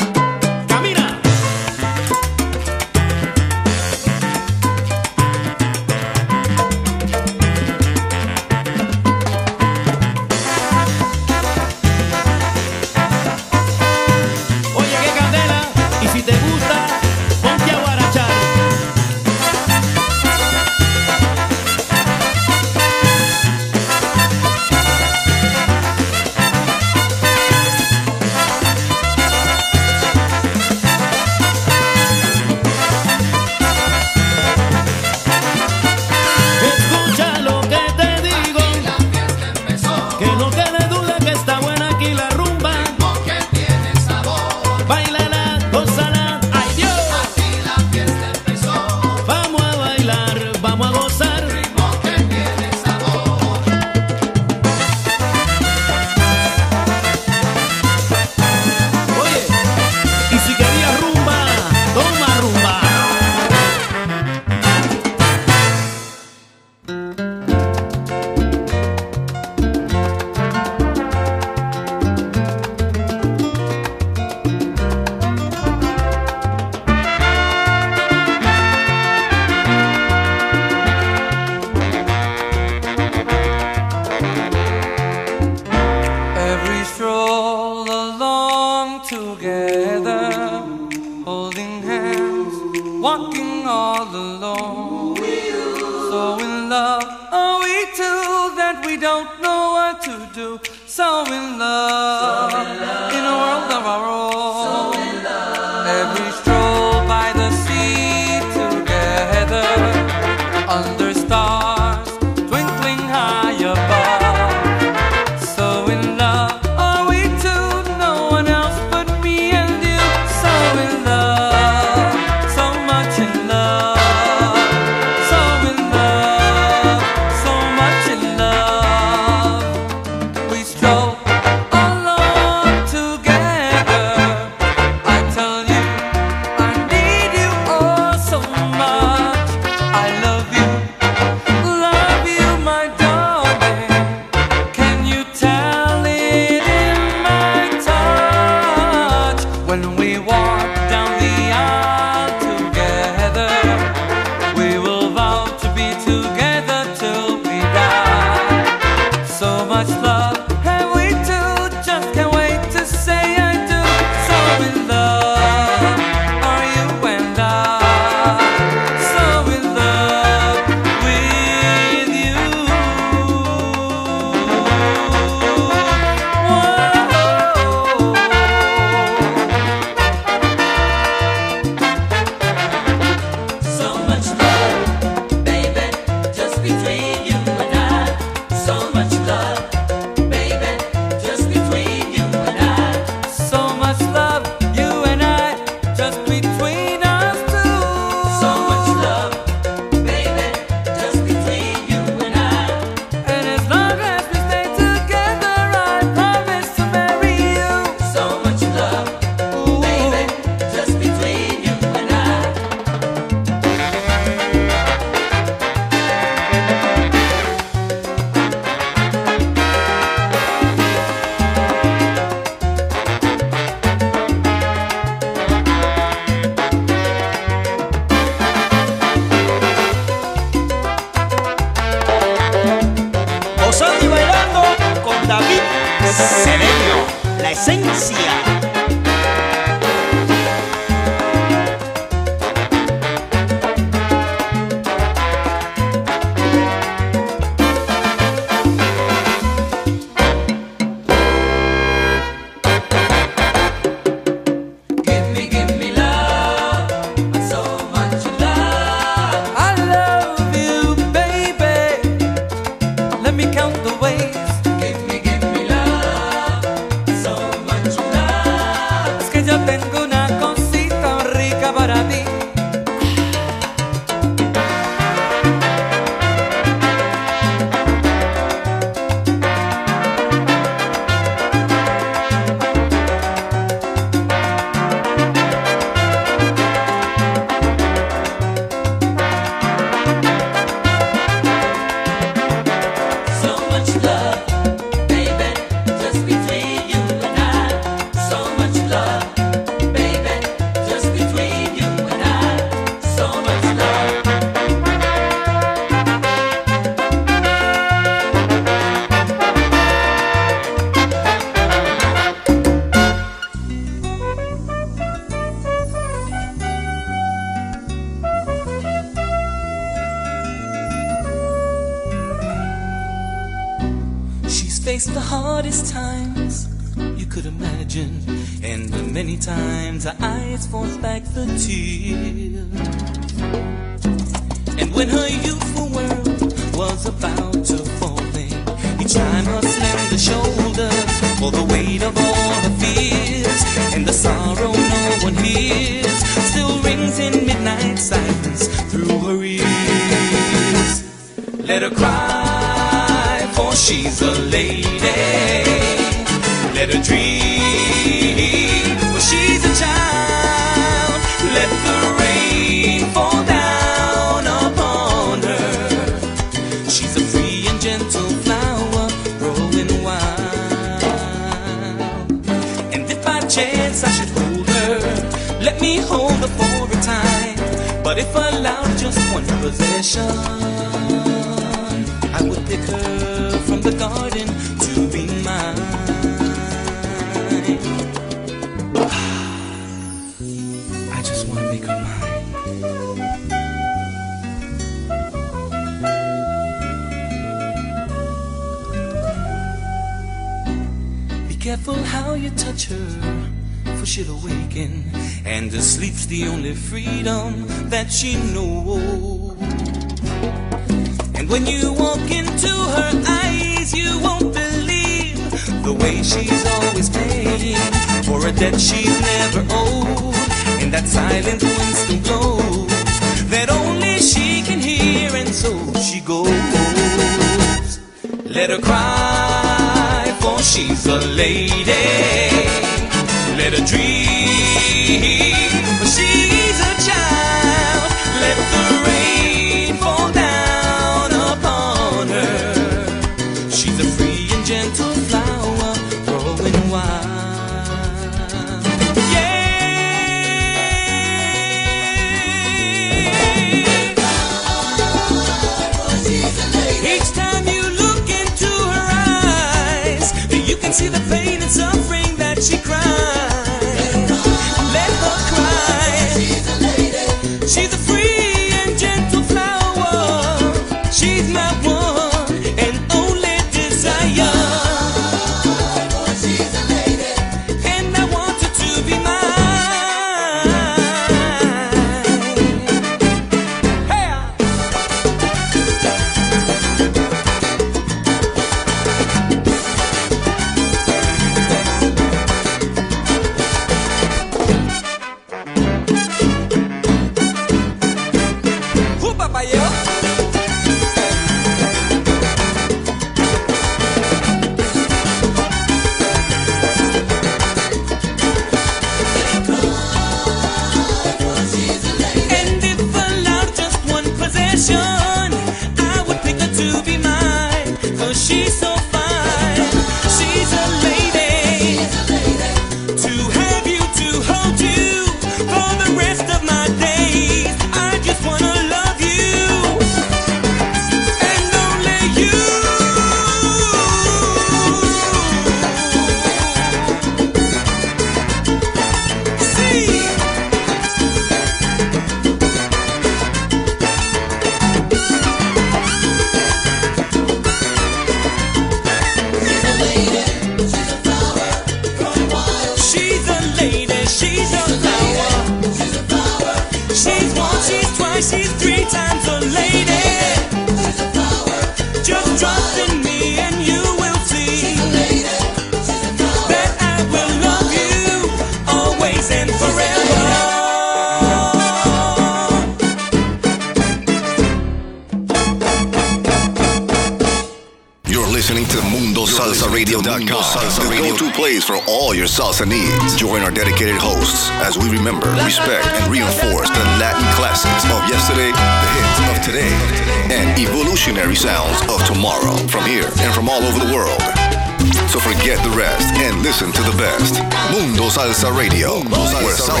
Salsa 598.56 598.72
Radio, 598.74 599.16
where 599.16 599.76
salsa 599.76 600.00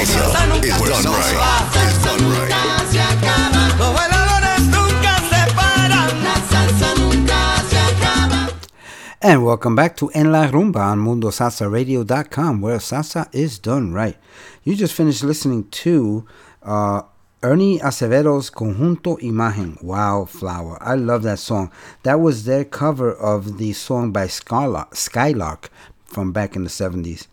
is 0.64 0.78
done 0.80 1.04
right. 1.12 1.36
Is 1.84 1.98
done 2.02 2.24
right. 2.32 2.48
And 9.20 9.44
welcome 9.44 9.76
back 9.76 9.94
to 9.98 10.08
En 10.14 10.32
La 10.32 10.46
Rumba 10.46 10.78
on 10.78 11.00
MundoSalsaRadio.com, 11.00 12.62
where 12.62 12.78
salsa 12.78 13.28
is 13.34 13.58
done 13.58 13.92
right. 13.92 14.16
You 14.64 14.74
just 14.74 14.94
finished 14.94 15.22
listening 15.22 15.68
to 15.84 16.26
uh, 16.62 17.02
Ernie 17.42 17.78
Acevedo's 17.80 18.48
Conjunto 18.48 19.20
Imagen, 19.20 19.82
Wildflower. 19.82 20.82
I 20.82 20.94
love 20.94 21.24
that 21.24 21.40
song. 21.40 21.70
That 22.04 22.20
was 22.20 22.46
their 22.46 22.64
cover 22.64 23.12
of 23.12 23.58
the 23.58 23.74
song 23.74 24.12
by 24.12 24.28
Skylark, 24.28 24.94
Skylark 24.96 25.68
from 26.06 26.32
back 26.32 26.56
in 26.56 26.64
the 26.64 26.70
70s. 26.70 27.26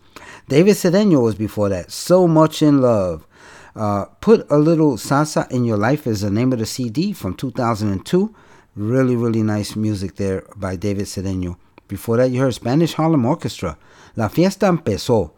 David 0.46 0.74
Cedeno 0.74 1.22
was 1.22 1.34
before 1.34 1.70
that. 1.70 1.90
So 1.90 2.28
Much 2.28 2.62
in 2.62 2.82
Love. 2.82 3.26
Uh, 3.74 4.04
Put 4.20 4.46
a 4.50 4.58
Little 4.58 4.96
Salsa 4.96 5.50
in 5.50 5.64
Your 5.64 5.78
Life 5.78 6.06
is 6.06 6.20
the 6.20 6.30
name 6.30 6.52
of 6.52 6.58
the 6.58 6.66
CD 6.66 7.12
from 7.14 7.34
2002. 7.34 8.34
Really, 8.76 9.16
really 9.16 9.42
nice 9.42 9.74
music 9.74 10.16
there 10.16 10.44
by 10.54 10.76
David 10.76 11.06
Cedeno. 11.06 11.56
Before 11.88 12.18
that, 12.18 12.30
you 12.30 12.40
heard 12.40 12.54
Spanish 12.54 12.92
Harlem 12.92 13.24
Orchestra. 13.24 13.78
La 14.16 14.28
Fiesta 14.28 14.66
Empezó 14.66 15.30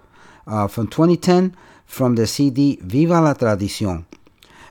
uh, 0.46 0.66
from 0.66 0.88
2010 0.88 1.54
from 1.86 2.16
the 2.16 2.26
CD 2.26 2.78
Viva 2.82 3.20
la 3.20 3.34
Tradición. 3.34 4.06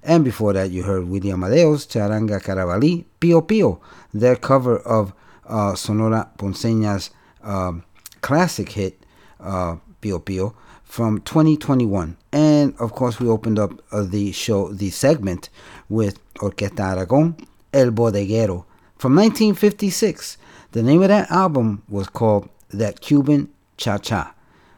And 0.04 0.24
before 0.24 0.54
that, 0.54 0.70
you 0.70 0.84
heard 0.84 1.08
William 1.08 1.42
Amadeo's 1.42 1.88
Charanga 1.88 2.42
Carabalí, 2.42 3.06
Pio 3.20 3.42
Pio, 3.42 3.80
their 4.14 4.36
cover 4.36 4.78
of 4.80 5.14
uh, 5.48 5.76
Sonora 5.76 6.30
Ponceña's 6.38 7.10
um, 7.42 7.84
classic 8.22 8.70
hit, 8.74 9.04
uh, 9.40 9.78
Pio 10.06 10.20
Pio, 10.20 10.54
from 10.84 11.20
2021. 11.22 12.16
And 12.32 12.76
of 12.80 12.92
course, 12.92 13.20
we 13.20 13.28
opened 13.28 13.58
up 13.58 13.72
uh, 13.92 14.04
the 14.04 14.32
show, 14.32 14.72
the 14.72 14.92
segment, 14.92 15.50
with 15.90 16.20
Orquesta 16.36 16.92
Aragon, 16.92 17.36
El 17.74 17.90
Bodeguero, 17.90 18.66
from 18.98 19.16
1956. 19.16 20.38
The 20.74 20.84
name 20.84 21.02
of 21.02 21.08
that 21.08 21.32
album 21.32 21.82
was 21.90 22.08
called 22.08 22.50
That 22.70 23.02
Cuban 23.02 23.50
Cha 23.78 23.98
Cha. 23.98 24.36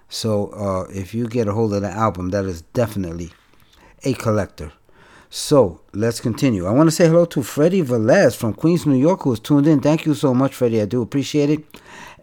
So 0.08 0.48
uh, 0.52 0.90
if 0.94 1.14
you 1.14 1.28
get 1.28 1.50
a 1.50 1.54
hold 1.54 1.74
of 1.74 1.82
the 1.82 1.90
album, 1.90 2.30
that 2.30 2.46
is 2.46 2.62
definitely 2.62 3.32
a 4.06 4.14
collector. 4.14 4.72
So 5.30 5.82
let's 5.92 6.22
continue. 6.22 6.66
I 6.66 6.72
want 6.72 6.88
to 6.88 6.96
say 6.96 7.08
hello 7.08 7.26
to 7.26 7.44
Freddie 7.44 7.84
Velez 7.84 8.34
from 8.34 8.54
Queens, 8.54 8.86
New 8.86 8.96
York, 8.96 9.24
who's 9.24 9.42
tuned 9.42 9.68
in. 9.68 9.82
Thank 9.82 10.06
you 10.06 10.14
so 10.14 10.34
much, 10.34 10.56
Freddie. 10.56 10.82
I 10.82 10.86
do 10.86 11.02
appreciate 11.02 11.50
it. 11.50 11.66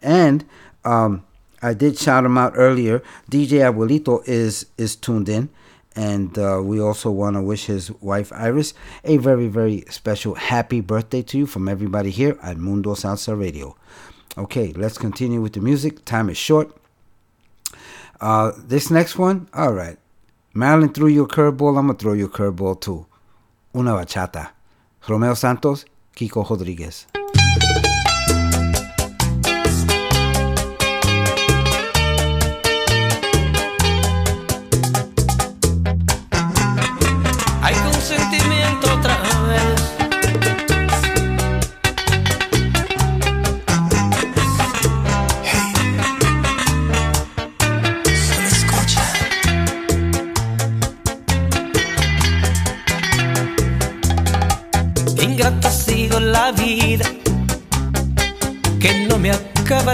And 0.00 0.46
um, 0.86 1.22
I 1.64 1.72
did 1.72 1.98
shout 1.98 2.26
him 2.26 2.36
out 2.36 2.52
earlier. 2.56 3.02
DJ 3.30 3.64
Abuelito 3.64 4.22
is 4.28 4.66
is 4.76 4.94
tuned 4.96 5.30
in, 5.30 5.48
and 5.96 6.38
uh, 6.38 6.60
we 6.62 6.78
also 6.78 7.10
want 7.10 7.36
to 7.36 7.42
wish 7.42 7.64
his 7.64 7.90
wife 8.02 8.30
Iris 8.34 8.74
a 9.02 9.16
very 9.16 9.48
very 9.48 9.84
special 9.88 10.34
happy 10.34 10.82
birthday 10.82 11.22
to 11.22 11.38
you 11.38 11.46
from 11.46 11.66
everybody 11.66 12.10
here 12.10 12.36
at 12.42 12.58
Mundo 12.58 12.94
Salsa 12.94 13.38
Radio. 13.38 13.74
Okay, 14.36 14.74
let's 14.74 14.98
continue 14.98 15.40
with 15.40 15.54
the 15.54 15.60
music. 15.60 16.04
Time 16.04 16.28
is 16.28 16.36
short. 16.36 16.76
Uh, 18.20 18.52
this 18.58 18.90
next 18.90 19.16
one, 19.16 19.48
all 19.54 19.72
right. 19.72 19.96
Marilyn 20.52 20.92
threw 20.92 21.08
you 21.08 21.24
a 21.24 21.28
curveball. 21.28 21.78
I'm 21.78 21.86
gonna 21.86 21.98
throw 21.98 22.12
you 22.12 22.26
a 22.26 22.28
curveball 22.28 22.78
too. 22.80 23.06
Una 23.74 23.92
bachata. 23.92 24.50
Romeo 25.08 25.32
Santos, 25.34 25.86
Kiko 26.14 26.48
Rodriguez. 26.48 27.06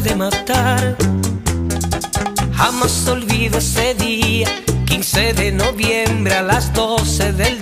De 0.03 0.17
matar. 0.17 0.97
Jamás 2.55 3.07
olvido 3.07 3.59
ese 3.59 3.95
día, 3.95 4.49
15 4.87 5.35
de 5.35 5.53
noviembre 5.53 6.35
a 6.35 6.43
las 6.43 6.73
12 6.73 7.33
del 7.33 7.60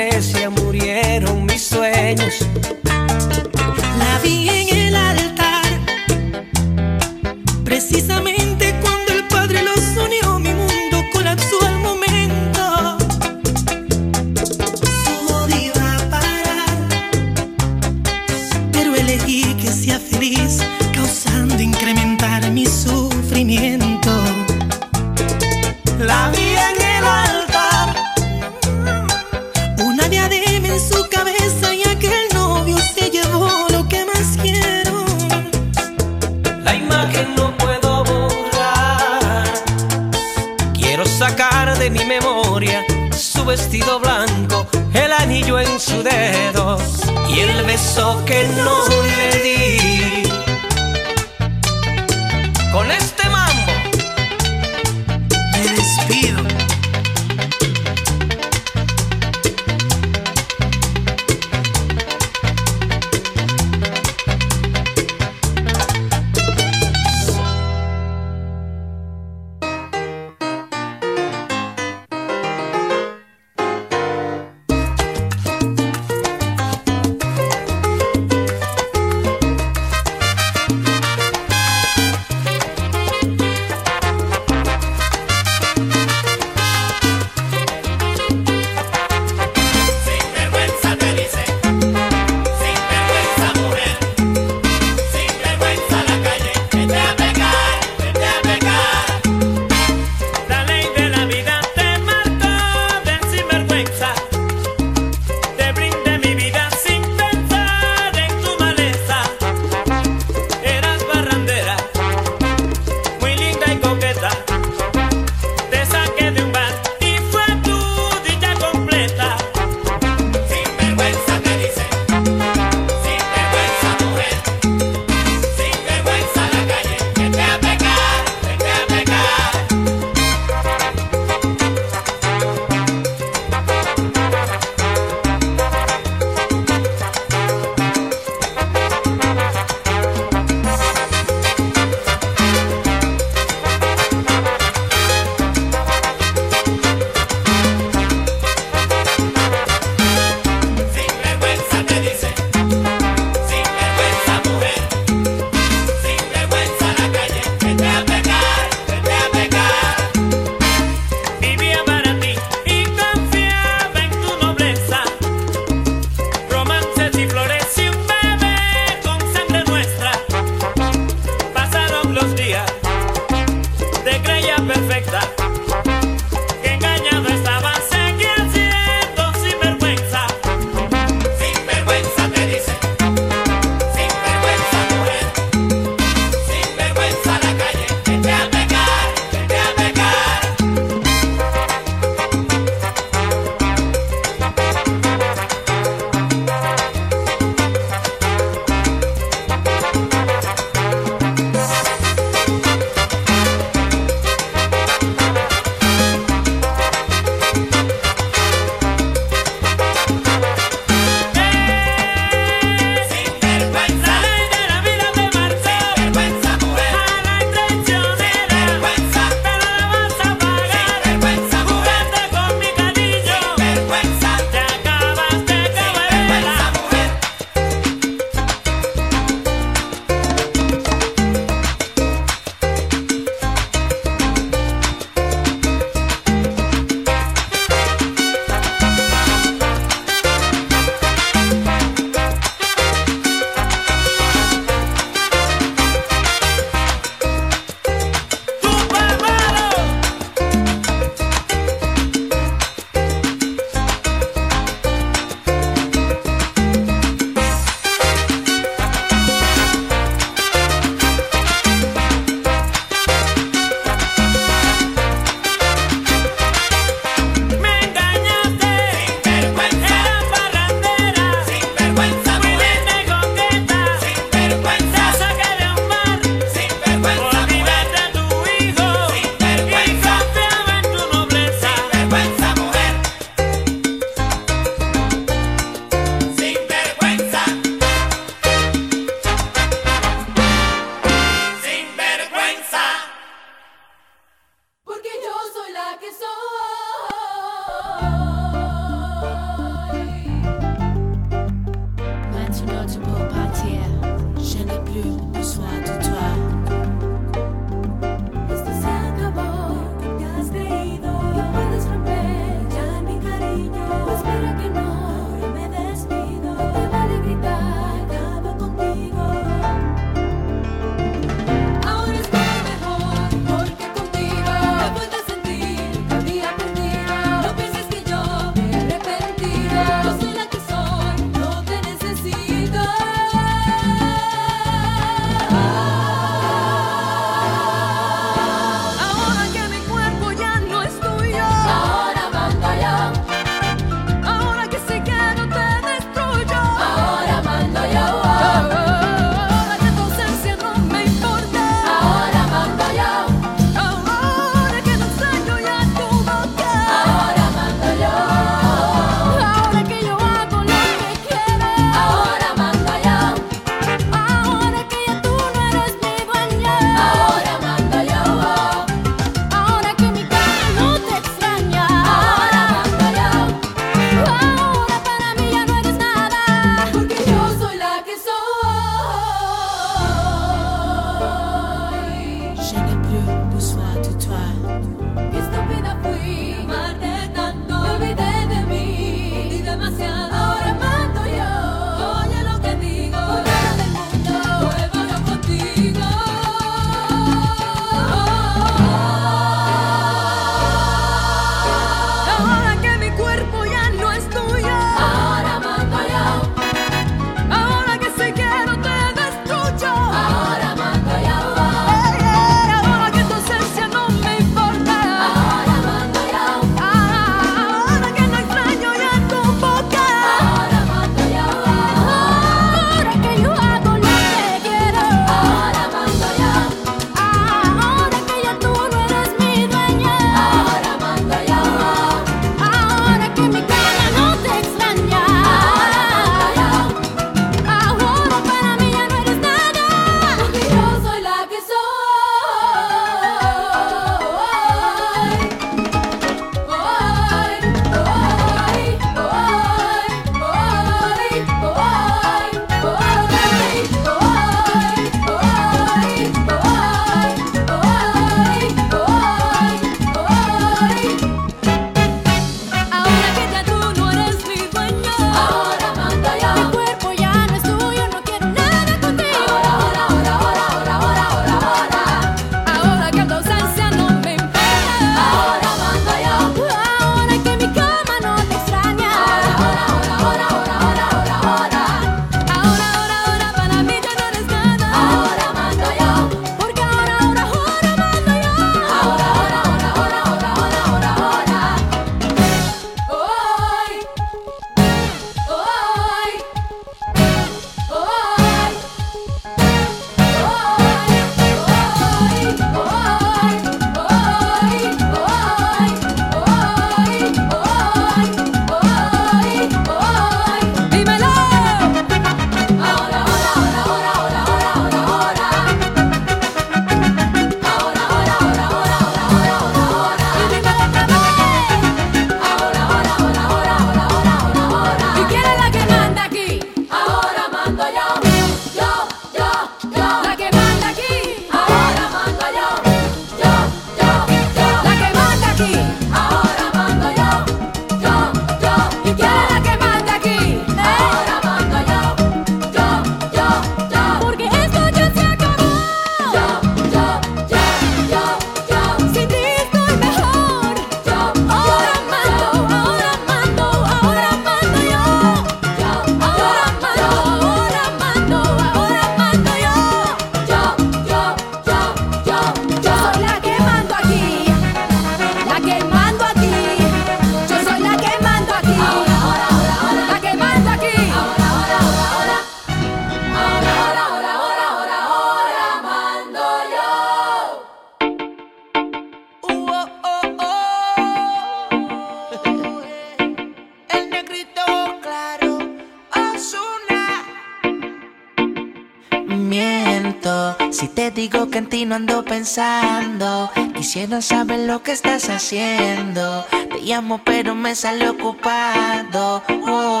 que 591.51 591.87
ando 591.91 592.23
pensando, 592.23 593.51
quisiera 593.75 594.21
saber 594.21 594.59
lo 594.59 594.81
que 594.81 594.93
estás 594.93 595.29
haciendo. 595.29 596.45
Te 596.49 596.79
llamo 596.81 597.19
pero 597.25 597.55
me 597.55 597.75
sale 597.75 598.09
ocupado. 598.09 599.43
Oh. 599.67 600.00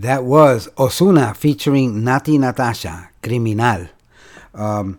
That 0.00 0.24
was 0.24 0.66
Ozuna 0.78 1.36
featuring 1.36 2.00
Natti 2.00 2.38
Natasha, 2.38 3.10
Criminal. 3.22 3.88
Um, 4.54 4.98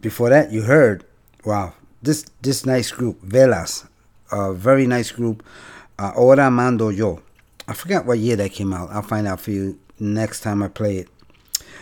before 0.00 0.30
that, 0.30 0.50
you 0.50 0.62
heard, 0.62 1.04
wow, 1.44 1.74
this 2.02 2.26
this 2.42 2.66
nice 2.66 2.90
group, 2.90 3.22
Velas, 3.22 3.86
a 4.32 4.52
very 4.52 4.88
nice 4.88 5.12
group. 5.12 5.44
Uh, 5.96 6.10
Mando 6.50 6.88
Yo. 6.88 7.22
I 7.68 7.72
forgot 7.72 8.04
what 8.04 8.18
year 8.18 8.34
that 8.34 8.50
came 8.50 8.72
out. 8.72 8.90
I'll 8.90 9.02
find 9.02 9.28
out 9.28 9.40
for 9.40 9.52
you 9.52 9.78
next 10.00 10.40
time 10.40 10.60
I 10.64 10.66
play 10.66 10.96
it. 10.96 11.08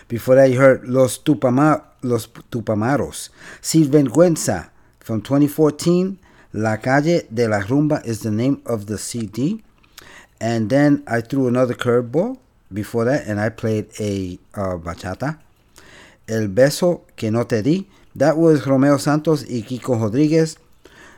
Before 0.08 0.34
that, 0.34 0.50
you 0.50 0.58
heard 0.58 0.86
Los, 0.86 1.18
Tupama, 1.18 1.82
Los 2.02 2.26
Tupamaros. 2.26 3.30
From 5.00 5.22
2014. 5.22 6.18
La 6.52 6.76
Calle 6.76 7.22
de 7.32 7.46
la 7.46 7.60
Rumba 7.60 8.04
is 8.06 8.20
the 8.20 8.30
name 8.30 8.60
of 8.66 8.86
the 8.86 8.98
CD. 8.98 9.62
And 10.40 10.70
then 10.70 11.02
I 11.06 11.20
threw 11.20 11.48
another 11.48 11.74
curveball 11.74 12.38
before 12.72 13.04
that, 13.06 13.26
and 13.26 13.40
I 13.40 13.48
played 13.48 13.88
a 13.98 14.38
uh, 14.54 14.76
bachata. 14.76 15.38
El 16.28 16.48
Beso 16.48 17.02
Que 17.16 17.30
No 17.30 17.44
Te 17.44 17.62
Di. 17.62 17.86
That 18.14 18.36
was 18.36 18.66
Romeo 18.66 18.96
Santos 18.96 19.44
y 19.44 19.62
Kiko 19.66 20.00
Rodriguez 20.00 20.58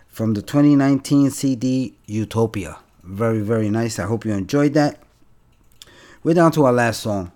from 0.09 0.35
the 0.35 0.43
2019 0.43 1.31
CD 1.31 1.95
Utopia. 2.07 2.79
Very, 3.03 3.41
very 3.41 3.71
nice. 3.71 3.99
I 3.99 4.05
hope 4.05 4.25
you 4.25 4.33
enjoyed 4.33 4.75
that. 4.75 5.01
We're 6.23 6.35
down 6.35 6.53
to 6.53 6.65
our 6.67 6.73
last 6.73 7.01
song. 7.01 7.33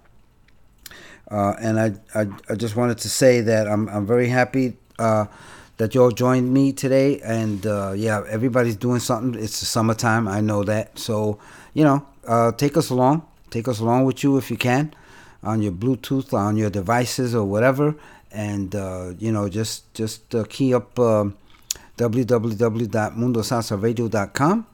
Uh, 1.30 1.54
and 1.60 1.80
I, 1.80 1.94
I, 2.14 2.26
I 2.50 2.54
just 2.54 2.76
wanted 2.76 2.98
to 2.98 3.08
say 3.08 3.40
that 3.40 3.66
I'm, 3.66 3.88
I'm 3.88 4.06
very 4.06 4.28
happy 4.28 4.76
uh, 4.98 5.26
that 5.78 5.94
y'all 5.94 6.10
joined 6.10 6.52
me 6.52 6.72
today. 6.72 7.20
And 7.20 7.66
uh, 7.66 7.92
yeah, 7.96 8.22
everybody's 8.28 8.76
doing 8.76 9.00
something. 9.00 9.42
It's 9.42 9.60
the 9.60 9.66
summertime. 9.66 10.28
I 10.28 10.40
know 10.40 10.62
that. 10.64 10.98
So, 10.98 11.38
you 11.74 11.84
know, 11.84 12.06
uh, 12.26 12.50
take 12.52 12.76
us 12.76 12.90
along. 12.90 13.26
Take 13.50 13.68
us 13.68 13.80
along 13.80 14.06
with 14.06 14.24
you 14.24 14.38
if 14.38 14.50
you 14.50 14.56
can 14.56 14.94
on 15.42 15.60
your 15.60 15.72
Bluetooth, 15.72 16.32
on 16.32 16.56
your 16.56 16.70
devices 16.70 17.34
or 17.34 17.44
whatever. 17.44 17.94
And, 18.32 18.74
uh, 18.74 19.12
you 19.18 19.30
know, 19.30 19.46
just, 19.48 19.92
just 19.94 20.34
uh, 20.34 20.44
key 20.48 20.74
up 20.74 20.98
um 20.98 21.36
www.mundosalsaradio.com 21.96 24.66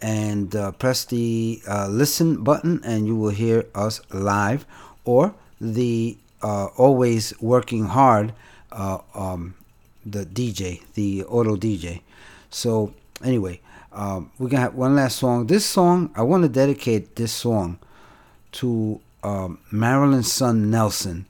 and 0.00 0.56
uh, 0.56 0.72
press 0.72 1.04
the 1.04 1.60
uh, 1.68 1.86
listen 1.88 2.42
button 2.42 2.80
and 2.84 3.06
you 3.06 3.14
will 3.14 3.28
hear 3.30 3.66
us 3.74 4.00
live 4.12 4.64
or 5.04 5.34
the 5.60 6.16
uh, 6.42 6.66
always 6.76 7.32
working 7.40 7.86
hard 7.86 8.32
uh, 8.72 8.98
um, 9.14 9.54
the 10.04 10.26
DJ, 10.26 10.82
the 10.94 11.22
auto 11.24 11.56
DJ. 11.56 12.00
So 12.50 12.92
anyway, 13.22 13.60
Um, 13.94 14.30
we're 14.38 14.48
gonna 14.48 14.62
have 14.62 14.74
one 14.74 14.96
last 14.96 15.18
song. 15.18 15.46
This 15.46 15.66
song, 15.66 16.10
I 16.16 16.22
want 16.22 16.42
to 16.44 16.48
dedicate 16.48 17.16
this 17.16 17.32
song 17.32 17.78
to 18.52 19.00
um, 19.22 19.58
Marilyn's 19.70 20.32
son 20.32 20.70
Nelson, 20.70 21.26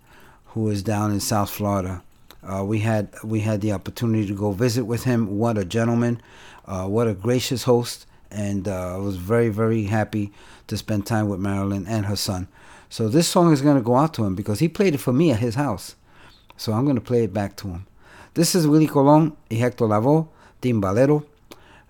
who 0.47 0.69
is 0.71 0.83
down 0.83 1.11
in 1.11 1.21
South 1.21 1.51
Florida. 1.51 2.03
Uh, 2.43 2.65
we 2.65 2.81
had 2.81 3.09
we 3.25 3.41
had 3.41 3.61
the 3.61 3.73
opportunity 3.73 4.27
to 4.27 4.35
go 4.35 4.53
visit 4.53 4.85
with 4.85 5.05
him. 5.05 5.39
What 5.39 5.59
a 5.59 5.65
gentleman! 5.65 6.21
Uh, 6.65 6.87
what 6.87 7.09
a 7.09 7.15
gracious 7.15 7.65
host! 7.65 8.07
And 8.31 8.69
uh, 8.69 8.95
I 8.95 8.99
was 8.99 9.17
very 9.17 9.49
very 9.49 9.85
happy 9.85 10.33
to 10.69 10.77
spend 10.77 11.05
time 11.05 11.29
with 11.29 11.41
Marilyn 11.41 11.87
and 11.87 12.07
her 12.07 12.17
son. 12.17 12.47
So 12.89 13.09
this 13.09 13.27
song 13.27 13.53
is 13.53 13.63
going 13.63 13.77
to 13.77 13.83
go 13.83 13.97
out 13.97 14.15
to 14.15 14.25
him 14.25 14.35
because 14.35 14.59
he 14.59 14.69
played 14.69 14.95
it 14.95 14.99
for 14.99 15.13
me 15.13 15.33
at 15.33 15.41
his 15.41 15.55
house. 15.55 15.97
So 16.57 16.73
I'm 16.73 16.85
going 16.85 16.97
to 16.97 17.01
play 17.01 17.25
it 17.25 17.33
back 17.33 17.57
to 17.57 17.69
him. 17.69 17.87
This 18.35 18.55
is 18.55 18.67
Willie 18.67 18.87
Colon 18.87 19.37
y 19.51 19.57
Hector 19.57 19.87
Lavoe, 19.87 20.29
Timbalero. 20.61 21.25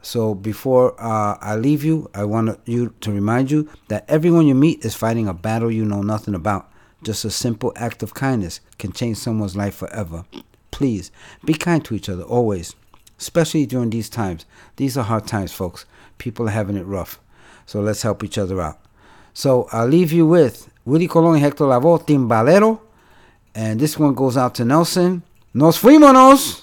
So 0.03 0.35
before 0.35 1.01
uh, 1.01 1.39
I 1.41 1.55
leave 1.57 1.85
you, 1.85 2.11
I 2.13 2.25
want 2.25 2.59
you 2.67 2.93
to 3.01 3.13
remind 3.13 3.51
you 3.51 3.69
that 3.89 4.05
everyone 4.09 4.47
you 4.47 4.55
meet 4.55 4.85
is 4.85 4.95
fighting 4.95 5.29
a 5.29 5.35
battle 5.35 5.71
you 5.71 5.85
know 5.85 6.03
nothing 6.03 6.35
about. 6.35 6.69
Just 7.03 7.25
a 7.25 7.31
simple 7.31 7.73
act 7.77 8.03
of 8.03 8.13
kindness 8.13 8.61
can 8.79 8.93
change 8.93 9.17
someone's 9.17 9.57
life 9.57 9.77
forever. 9.77 10.25
Please 10.73 11.13
be 11.45 11.55
kind 11.55 11.85
to 11.85 11.95
each 11.95 12.09
other 12.09 12.25
always, 12.25 12.75
especially 13.19 13.65
during 13.65 13.91
these 13.91 14.11
times. 14.11 14.45
These 14.77 14.97
are 14.97 15.05
hard 15.05 15.27
times, 15.27 15.53
folks. 15.53 15.85
People 16.19 16.49
are 16.49 16.53
having 16.53 16.77
it 16.77 16.87
rough. 16.87 17.21
So 17.67 17.81
let's 17.81 18.03
help 18.03 18.25
each 18.25 18.39
other 18.39 18.61
out. 18.61 18.79
So 19.35 19.69
I'll 19.73 19.87
leave 19.87 20.13
you 20.13 20.27
with 20.27 20.69
Willie 20.85 21.09
Colon 21.09 21.35
y 21.35 21.39
Hector 21.39 21.65
Lavoe, 21.65 22.05
Timbalero. 22.05 22.81
And 23.55 23.79
this 23.79 23.99
one 23.99 24.15
goes 24.15 24.37
out 24.37 24.55
to 24.57 24.65
Nelson. 24.65 25.23
Nos 25.55 25.79
fuimos. 25.79 26.63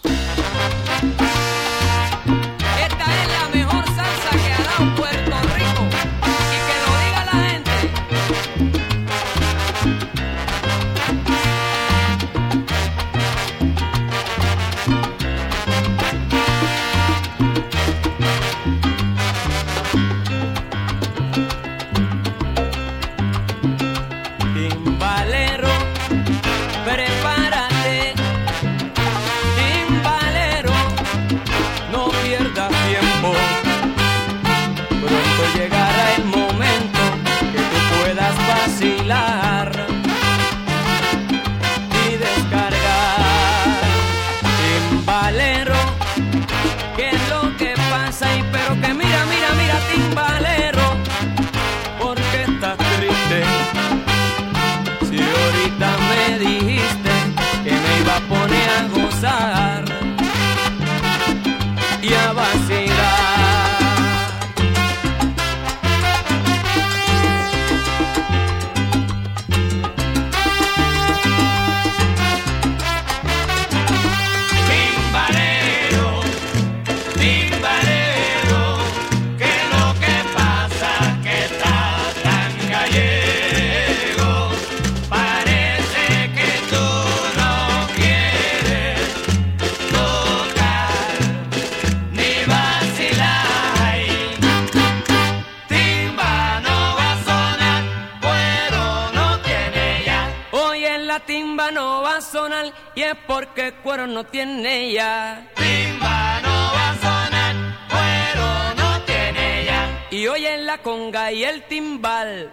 Porque 103.39 103.71
cuero 103.83 104.05
no 104.05 104.25
tiene 104.25 104.91
ya. 104.91 105.47
Timba 105.55 106.41
no 106.41 106.55
va 106.75 106.89
a 106.89 106.95
sonar, 107.05 107.55
cuero 107.87 108.47
no 108.75 109.01
tiene 109.03 109.63
ya. 109.63 110.07
Y 110.11 110.27
hoy 110.27 110.45
en 110.45 110.65
la 110.65 110.79
conga 110.79 111.31
y 111.31 111.45
el 111.45 111.63
timbal 111.63 112.51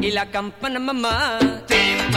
y 0.00 0.10
la 0.10 0.30
campana 0.30 0.78
mamá. 0.78 1.38
Timba 1.66 2.09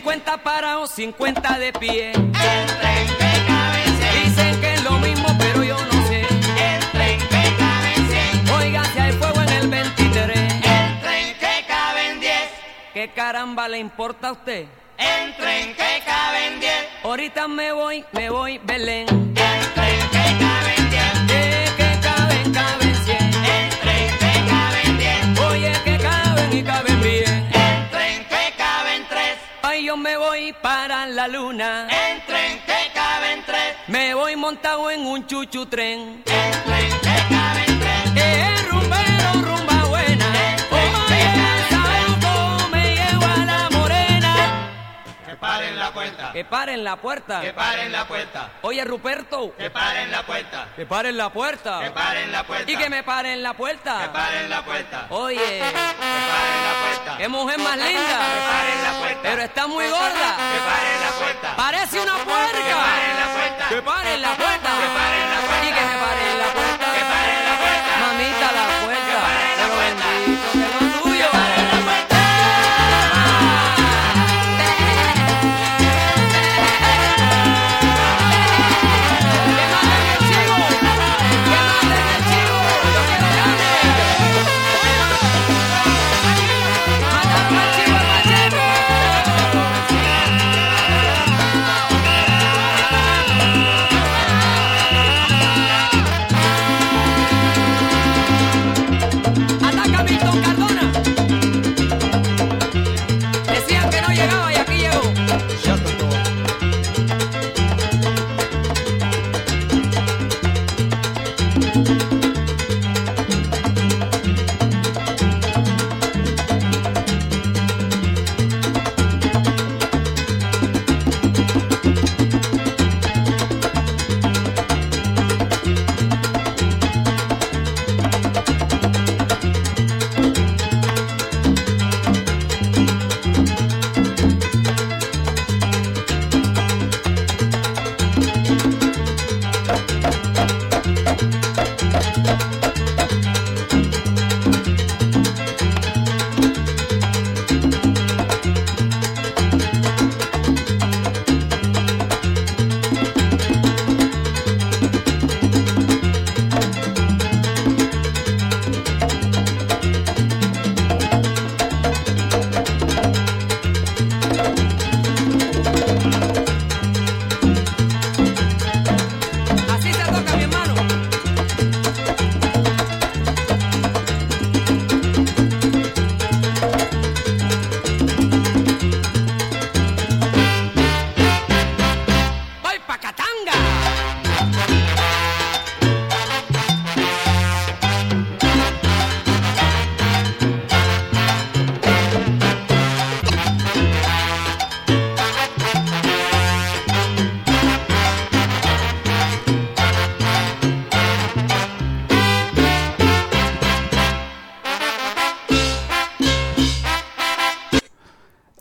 50 0.00 0.38
parados, 0.38 0.90
50 0.92 1.58
de 1.58 1.74
pie. 1.74 2.12
El 2.12 2.22
tren 2.32 3.06
caben 3.46 3.98
100. 3.98 4.24
Dicen 4.24 4.60
que 4.62 4.72
es 4.72 4.82
lo 4.82 4.92
mismo, 4.92 5.28
pero 5.38 5.62
yo 5.62 5.76
no 5.76 6.06
sé. 6.06 6.20
El 6.22 6.80
tren 6.90 7.20
caben 7.58 8.08
100. 8.08 8.54
Oiga, 8.54 8.84
si 8.94 8.98
hay 8.98 9.12
fuego 9.12 9.42
en 9.42 9.48
el 9.50 9.68
23. 9.68 10.38
El 10.38 11.00
tren 11.02 11.34
que 11.38 11.66
caben 11.68 12.18
10. 12.18 12.32
¿Qué 12.94 13.10
caramba 13.10 13.68
le 13.68 13.78
importa 13.78 14.28
a 14.28 14.32
usted? 14.32 14.68
El 14.96 15.36
tren 15.36 15.74
que 15.74 16.02
caben 16.06 16.60
10. 16.60 16.72
Ahorita 17.04 17.46
me 17.46 17.72
voy, 17.72 18.02
me 18.12 18.30
voy, 18.30 18.58
Belén. 18.64 19.29
Me 30.00 30.16
voy 30.16 30.52
para 30.54 31.06
la 31.06 31.28
luna. 31.28 31.86
El 31.88 32.24
tren 32.24 32.58
que 32.64 32.90
caben 32.94 33.42
3. 33.44 33.58
Me 33.88 34.14
voy 34.14 34.34
montado 34.34 34.90
en 34.90 35.06
un 35.06 35.26
chuchu 35.26 35.66
tren. 35.66 36.22
El 36.26 36.62
tren 36.64 37.00
que 37.00 37.29
paren 45.50 45.78
la 45.78 45.90
puerta. 45.92 46.32
Que 46.32 46.44
paren 46.44 46.84
la 46.84 46.96
puerta. 46.96 47.40
Que 47.40 47.52
paren 47.52 47.92
la 47.92 48.04
puerta. 48.06 48.48
Oye, 48.62 48.84
Ruperto. 48.84 49.54
Que 49.56 49.70
paren 49.70 50.10
la 50.10 50.22
puerta. 50.22 50.66
Que 50.76 50.86
paren 50.86 51.16
la 51.16 51.30
puerta. 51.30 51.80
Que 51.80 51.90
paren 51.90 52.32
la 52.32 52.44
puerta. 52.44 52.70
Y 52.70 52.76
que 52.76 52.90
me 52.90 53.02
paren 53.02 53.42
la 53.42 53.54
puerta. 53.54 54.00
Que 54.02 54.08
paren 54.08 54.50
la 54.50 54.62
puerta. 54.62 55.06
Oye, 55.10 55.58
Que 55.58 55.72
paren 55.72 56.60
la 56.68 56.74
puerta. 56.82 57.16
qué 57.18 57.28
mujer 57.28 57.58
más 57.58 57.76
linda. 57.76 58.18
Que 58.18 58.40
paren 58.50 58.82
la 58.84 58.92
puerta. 59.00 59.20
Pero 59.22 59.42
está 59.42 59.66
muy 59.66 59.86
gorda. 59.88 60.30
Que 60.52 60.58
paren 60.70 61.00
la 61.04 61.10
puerta. 61.18 61.56
Parece 61.56 62.00
una 62.00 62.14
puerca. 62.18 62.58
Que 62.68 62.74
paren 62.74 63.16
la 63.16 63.26
puerta. 63.34 63.68
Que 63.68 63.82
paren 63.82 64.22
la 64.22 64.34
puerta. 64.34 64.70
Que 64.80 64.88
paren 64.98 65.30
la 65.30 65.40
puerta. 65.46 65.66
Y 65.66 65.72
que 65.72 65.80
me 65.84 65.96
paren 66.04 66.38
la 66.38 66.44
puerta. 66.54 66.69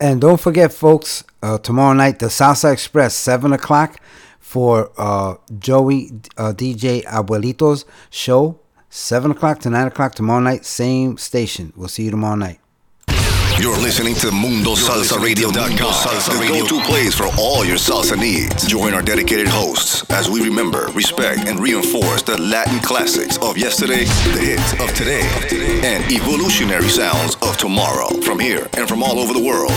And 0.10 0.20
don't 0.20 0.40
forget, 0.40 0.74
folks, 0.74 1.24
uh, 1.44 1.60
tomorrow 1.60 1.94
night, 1.94 2.18
the 2.18 2.30
Salsa 2.30 2.74
Express, 2.74 3.14
7 3.14 3.54
o'clock 3.54 4.02
for 4.40 4.92
uh, 4.98 5.36
Joey 5.60 6.10
uh, 6.36 6.52
DJ 6.52 7.04
Abuelito's 7.04 7.86
show. 8.10 8.60
7 8.90 9.30
o'clock 9.30 9.60
to 9.60 9.70
9 9.70 9.86
o'clock 9.86 10.16
tomorrow 10.16 10.40
night, 10.40 10.66
same 10.66 11.20
station. 11.20 11.74
We'll 11.76 11.90
see 11.90 12.06
you 12.06 12.10
tomorrow 12.10 12.34
night. 12.38 12.60
You're 13.60 13.78
listening 13.78 14.16
to 14.16 14.28
MundoSalsaRadio.com, 14.28 15.76
the 15.76 16.48
go-to 16.48 16.82
place 16.86 17.14
for 17.14 17.28
all 17.38 17.66
your 17.66 17.76
salsa 17.76 18.18
needs. 18.18 18.66
Join 18.66 18.94
our 18.94 19.02
dedicated 19.02 19.50
hosts 19.50 20.10
as 20.10 20.30
we 20.30 20.42
remember, 20.42 20.88
respect, 20.94 21.46
and 21.46 21.60
reinforce 21.60 22.22
the 22.22 22.40
Latin 22.42 22.80
classics 22.80 23.38
of 23.40 23.58
yesterday, 23.58 24.06
the 24.32 24.40
hits 24.40 24.72
of 24.80 24.94
today, 24.96 25.28
and 25.84 26.10
evolutionary 26.10 26.88
sounds 26.88 27.36
of 27.42 27.58
tomorrow 27.58 28.08
from 28.22 28.40
here 28.40 28.70
and 28.78 28.88
from 28.88 29.04
all 29.04 29.20
over 29.20 29.34
the 29.34 29.44
world. 29.44 29.74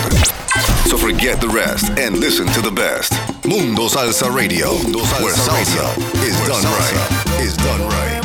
So 0.86 0.96
forget 0.96 1.40
the 1.40 1.48
rest 1.48 1.90
and 1.98 2.20
listen 2.20 2.46
to 2.52 2.60
the 2.60 2.70
best. 2.70 3.12
Mundo 3.44 3.88
Salsa 3.88 4.32
Radio, 4.32 4.70
where 5.24 5.34
salsa 5.34 5.98
is 6.22 6.38
done 6.46 6.62
right. 6.62 7.40
Is 7.40 7.56
done 7.56 7.80
right. 7.88 8.21